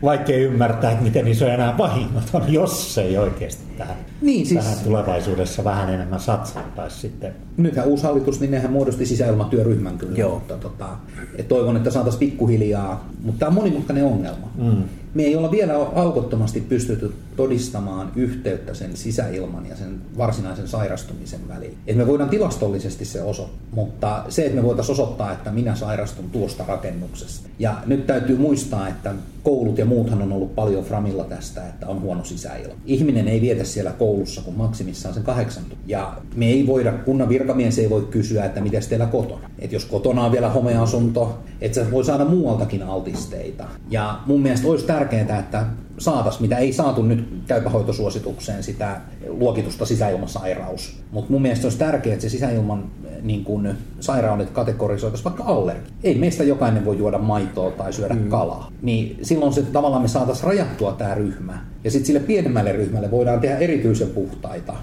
vaikea 0.02 0.38
ymmärtää, 0.38 0.92
että 0.92 1.04
miten 1.04 1.28
iso 1.28 1.48
enää 1.48 1.78
vahingot 1.78 2.24
on, 2.34 2.54
jos 2.54 2.96
se 2.96 3.02
ei 3.02 3.18
oikeasti 3.18 3.64
tähän, 3.78 3.96
niin, 4.22 4.46
siis... 4.46 4.64
tähän 4.64 4.80
tulevaisuudessa 4.84 5.64
vähän 5.64 5.94
enemmän 5.94 6.20
satsattaisi 6.20 7.00
sitten. 7.00 7.34
Nythän 7.58 7.88
uusi 7.88 8.04
hallitus, 8.04 8.40
niin 8.40 8.52
nehän 8.52 8.72
muodosti 8.72 9.06
sisäilmatyöryhmän 9.06 9.98
kyllä, 9.98 10.18
Joo. 10.18 10.34
mutta 10.34 10.58
tota, 10.58 10.90
et 11.36 11.48
toivon, 11.48 11.78
että 11.78 11.92
saataisiin 11.92 12.20
pikkuhiljaa, 12.20 13.10
mutta 13.24 13.40
tämä 13.40 13.48
on 13.48 13.56
monimutkainen 13.56 14.06
ongelma. 14.06 14.52
Mm. 14.56 14.84
Me 15.14 15.24
ei 15.24 15.36
olla 15.36 15.52
vielä 15.52 15.74
aukottomasti 15.74 16.62
pystytty 16.62 17.14
todistamaan 17.36 18.12
yhteyttä 18.16 18.74
sen 18.74 18.98
sisäilman 18.98 19.66
ja 19.66 19.76
sen 19.76 20.02
varsinaisen 20.18 20.68
sairastumisen 20.68 21.48
väliin. 21.48 21.78
Et 21.88 21.98
me 21.98 22.08
voidaan 22.08 22.30
tilastollisesti 22.30 23.06
se 23.06 23.22
osoittaa, 23.22 23.60
mutta 23.72 24.24
se, 24.30 24.46
että 24.46 24.56
me 24.56 24.64
voitaisiin 24.64 24.94
osoittaa, 24.94 25.34
että 25.34 25.52
minä 25.52 25.76
sairastun 25.76 26.30
tuosta 26.30 26.66
rakennuksesta. 26.68 27.50
Ja 27.60 27.78
nyt 27.86 28.08
täytyy 28.08 28.38
muistaa, 28.38 28.88
että 28.88 29.14
koulut 29.44 29.78
ja 29.78 29.86
muuthan 29.86 30.22
on 30.22 30.32
ollut 30.32 30.56
paljon 30.56 30.84
framilla 30.84 31.24
tästä, 31.24 31.68
että 31.68 31.88
on 31.88 32.02
huono 32.02 32.24
sisäilma. 32.24 32.74
Ihminen 32.86 33.28
ei 33.28 33.42
vietä 33.42 33.64
siellä 33.64 33.92
koulussa 33.92 34.42
kuin 34.42 34.58
maksimissaan 34.58 35.14
sen 35.14 35.24
kahdeksan 35.24 35.64
Ja 35.86 36.18
me 36.36 36.46
ei 36.46 36.68
voida, 36.68 36.92
kunnan 36.92 37.30
virkamies 37.30 37.80
ei 37.80 37.90
voi 37.90 38.02
kysyä, 38.02 38.46
että 38.46 38.62
miten 38.62 38.82
teillä 38.90 39.06
kotona. 39.06 39.50
Että 39.60 39.76
jos 39.76 39.86
kotona 39.86 40.26
on 40.26 40.32
vielä 40.32 40.50
homeasunto, 40.50 41.40
että 41.62 41.84
se 41.84 41.92
voi 41.92 42.06
saada 42.06 42.26
muualtakin 42.26 42.84
altisteita. 42.84 43.66
Ja 43.90 44.20
mun 44.26 44.42
mielestä 44.42 44.68
olisi 44.68 44.86
tärkeää, 44.86 45.40
että 45.40 45.66
saatas, 46.00 46.40
mitä 46.40 46.58
ei 46.58 46.74
saatu 46.74 47.04
nyt 47.04 47.28
käypähoitosuositukseen 47.48 48.64
sitä 48.64 49.02
luokitusta 49.28 49.86
sisäilmasairaus. 49.86 51.00
Mutta 51.12 51.32
mun 51.32 51.42
mielestä 51.42 51.66
olisi 51.66 51.78
tärkeää, 51.78 52.14
että 52.14 52.22
se 52.22 52.30
sisäilman 52.30 52.92
niin 53.22 53.44
kun, 53.44 53.74
sairaudet 54.00 54.50
kategorisoitaisiin 54.50 55.26
vaikka 55.26 55.44
allergi. 55.44 55.90
Ei 56.04 56.16
meistä 56.16 56.44
jokainen 56.44 56.86
voi 56.86 56.98
juoda 56.98 57.18
maitoa 57.18 57.72
tai 57.72 57.94
syödä 57.94 58.14
mm. 58.14 58.30
kalaa. 58.30 58.72
Niin 58.82 59.20
silloin 59.22 59.54
se 59.54 59.62
tavallaan 59.62 60.02
me 60.02 60.08
saataisiin 60.08 60.48
rajattua 60.48 60.92
tämä 60.92 61.16
ryhmä. 61.16 61.66
Ja 61.84 61.92
sitten 61.92 62.08
sille 62.08 62.20
pienemmälle 62.20 62.72
ryhmälle 62.72 63.12
voidaan 63.12 63.40
tehdä 63.40 63.58
erityisen 63.58 64.10
puhtaita 64.10 64.74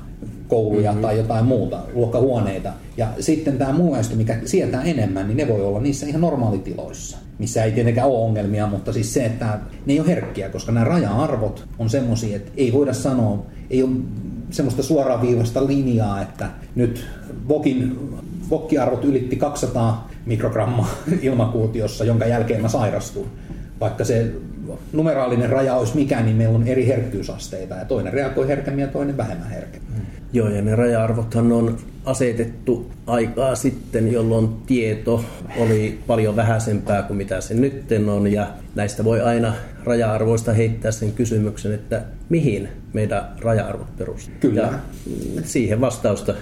kouluja 0.49 0.91
mm-hmm. 0.91 1.03
tai 1.03 1.17
jotain 1.17 1.45
muuta, 1.45 1.81
luokkahuoneita. 1.95 2.73
Ja 2.97 3.09
sitten 3.21 3.59
tämä 3.59 3.73
muu 3.73 3.93
väestö, 3.93 4.17
mikä 4.17 4.39
sietää 4.45 4.83
enemmän, 4.83 5.29
niin 5.29 5.37
ne 5.37 5.49
voi 5.49 5.65
olla 5.65 5.81
niissä 5.81 6.07
ihan 6.07 6.21
normaalitiloissa 6.21 7.19
missä 7.39 7.65
ei 7.65 7.73
tietenkään 7.73 8.09
ole 8.09 8.19
ongelmia, 8.19 8.67
mutta 8.67 8.93
siis 8.93 9.15
se, 9.15 9.25
että 9.25 9.59
ne 9.87 9.93
ei 9.93 10.01
ole 10.01 10.09
herkkiä, 10.09 10.49
koska 10.49 10.73
nämä 10.73 10.85
raja-arvot 10.85 11.69
on 11.79 11.91
semmoisia, 11.91 12.37
että 12.37 12.53
ei 12.57 12.73
voida 12.73 12.93
sanoa, 12.93 13.47
ei 13.71 13.83
ole 13.83 13.91
semmoista 14.51 14.83
suoraviivasta 14.83 15.67
linjaa, 15.67 16.23
että 16.23 16.49
nyt 16.75 17.07
Vokin, 17.49 17.99
Vokkiarvot 18.51 19.05
ylitti 19.05 19.37
200 19.37 20.11
mikrogrammaa 20.27 20.89
ilmakuutiossa, 21.23 22.05
jonka 22.05 22.27
jälkeen 22.27 22.63
mä 22.63 22.69
sairastun. 22.69 23.27
Vaikka 23.81 24.05
se 24.05 24.33
numeraalinen 24.93 25.51
raja 25.51 25.75
olisi 25.75 25.97
mikä, 25.97 26.23
niin 26.23 26.37
meillä 26.37 26.57
on 26.57 26.67
eri 26.67 26.87
herkkyysasteita 26.87 27.75
ja 27.75 27.85
toinen 27.85 28.13
reagoi 28.13 28.49
herkemmin 28.49 28.83
ja 28.83 28.89
toinen 28.89 29.17
vähemmän 29.17 29.51
herkemmin. 29.51 30.07
Joo, 30.37 30.49
ja 30.49 30.63
ne 30.63 30.77
raja-arvothan 30.77 31.53
on 31.53 31.77
asetettu 32.07 32.91
aikaa 33.07 33.55
sitten, 33.55 34.13
jolloin 34.13 34.49
tieto 34.67 35.25
oli 35.59 35.99
paljon 36.07 36.37
vähäisempää 36.37 37.03
kuin 37.03 37.17
mitä 37.17 37.41
se 37.41 37.55
nyt 37.55 37.85
on, 38.11 38.33
ja 38.33 38.47
näistä 38.75 39.05
voi 39.05 39.21
aina 39.21 39.55
raja-arvoista 39.85 40.53
heittää 40.53 40.91
sen 40.91 41.13
kysymyksen, 41.13 41.75
että 41.75 42.03
mihin 42.29 42.69
meidän 42.93 43.23
raja-arvot 43.41 43.97
perustuvat. 43.97 44.41
Kyllä. 44.41 44.63
Ja 44.63 44.73
siihen 45.45 45.81
vastausta 45.81 46.35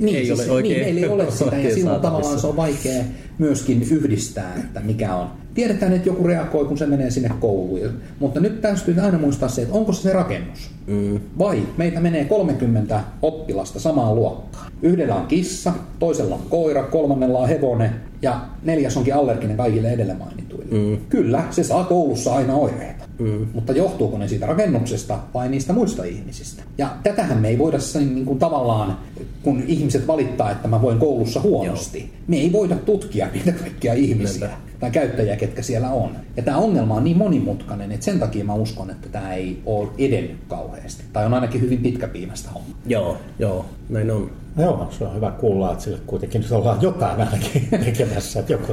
niin, 0.00 0.16
ei 0.16 0.26
siis, 0.26 0.40
ole 0.40 0.50
oikein 0.50 0.80
Niin, 0.80 0.98
ei 0.98 1.08
ole 1.08 1.30
sitä, 1.30 1.56
ja 1.56 1.74
silloin 1.74 2.00
tavallaan 2.00 2.40
se 2.40 2.46
on 2.46 2.56
vaikea 2.56 3.04
myöskin 3.38 3.82
yhdistää, 3.82 4.54
että 4.56 4.80
mikä 4.80 5.14
on. 5.14 5.30
Tiedetään, 5.54 5.92
että 5.92 6.08
joku 6.08 6.24
reagoi, 6.24 6.64
kun 6.64 6.78
se 6.78 6.86
menee 6.86 7.10
sinne 7.10 7.30
kouluun, 7.40 7.90
mutta 8.18 8.40
nyt 8.40 8.60
täytyy 8.60 9.00
aina 9.00 9.18
muistaa 9.18 9.48
se, 9.48 9.62
että 9.62 9.74
onko 9.74 9.92
se 9.92 10.02
se 10.02 10.12
rakennus. 10.12 10.70
Mm. 10.86 11.20
Vai 11.38 11.62
meitä 11.76 12.00
menee 12.00 12.24
30 12.24 13.00
oppilasta 13.22 13.80
samaan 13.80 14.14
luokkaan. 14.14 14.72
Yhdellä 15.06 15.20
on 15.20 15.26
kissa, 15.26 15.72
toisella 15.98 16.34
on 16.34 16.42
koira, 16.50 16.82
kolmannella 16.82 17.38
on 17.38 17.48
hevonen 17.48 17.90
ja 18.22 18.40
neljäs 18.62 18.96
onkin 18.96 19.14
allerginen 19.14 19.56
kaikille 19.56 19.90
edellä 19.90 20.14
mainituille 20.14 20.46
Mm. 20.70 20.96
Kyllä, 21.08 21.44
se 21.50 21.62
saa 21.62 21.84
koulussa 21.84 22.34
aina 22.34 22.54
oireita. 22.54 23.04
Mm. 23.18 23.46
Mutta 23.54 23.72
johtuuko 23.72 24.18
ne 24.18 24.28
siitä 24.28 24.46
rakennuksesta 24.46 25.18
vai 25.34 25.48
niistä 25.48 25.72
muista 25.72 26.04
ihmisistä? 26.04 26.62
Ja 26.78 26.96
tätähän 27.02 27.38
me 27.38 27.48
ei 27.48 27.58
voida 27.58 27.78
niin 27.94 28.24
kuin 28.24 28.38
tavallaan, 28.38 28.98
kun 29.42 29.62
ihmiset 29.66 30.06
valittaa, 30.06 30.50
että 30.50 30.68
mä 30.68 30.82
voin 30.82 30.98
koulussa 30.98 31.40
huonosti, 31.40 31.98
Joo. 31.98 32.08
me 32.26 32.36
ei 32.36 32.52
voida 32.52 32.76
tutkia 32.76 33.28
niitä 33.34 33.52
kaikkia 33.52 33.94
ihmisiä 33.94 34.50
tai 34.86 34.90
käyttäjiä, 34.90 35.36
ketkä 35.36 35.62
siellä 35.62 35.90
on. 35.90 36.10
Ja 36.36 36.42
tämä 36.42 36.56
ongelma 36.56 36.94
on 36.94 37.04
niin 37.04 37.16
monimutkainen, 37.16 37.92
että 37.92 38.04
sen 38.04 38.20
takia 38.20 38.44
mä 38.44 38.54
uskon, 38.54 38.90
että 38.90 39.08
tämä 39.08 39.34
ei 39.34 39.62
ole 39.66 39.88
edennyt 39.98 40.38
kauheasti. 40.48 41.04
Tai 41.12 41.26
on 41.26 41.34
ainakin 41.34 41.60
hyvin 41.60 41.78
pitkäpiimästä 41.78 42.50
homma. 42.50 42.68
Joo, 42.86 43.16
joo, 43.38 43.66
näin 43.88 44.10
on. 44.10 44.30
Joo, 44.58 44.88
se 44.90 45.04
on 45.04 45.14
hyvä 45.14 45.30
kuulla, 45.30 45.72
että 45.72 45.84
sille 45.84 45.98
kuitenkin 46.06 46.40
nyt 46.40 46.52
ollaan 46.52 46.82
jotain 46.82 47.20
ainakin 47.20 47.68
tekemässä, 47.84 48.40
että 48.40 48.52
joku 48.52 48.72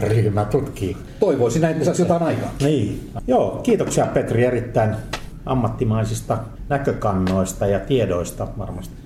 ryhmä 0.00 0.44
tutkii. 0.44 0.96
Toivoisin 1.20 1.62
näin, 1.62 1.72
että 1.72 1.84
saisi 1.84 2.02
jotain 2.02 2.22
aikaa. 2.22 2.50
Niin. 2.60 3.10
Joo, 3.26 3.60
kiitoksia 3.62 4.06
Petri 4.06 4.44
erittäin 4.44 4.96
ammattimaisista 5.46 6.38
näkökannoista 6.68 7.66
ja 7.66 7.80
tiedoista 7.80 8.48
varmasti 8.58 8.96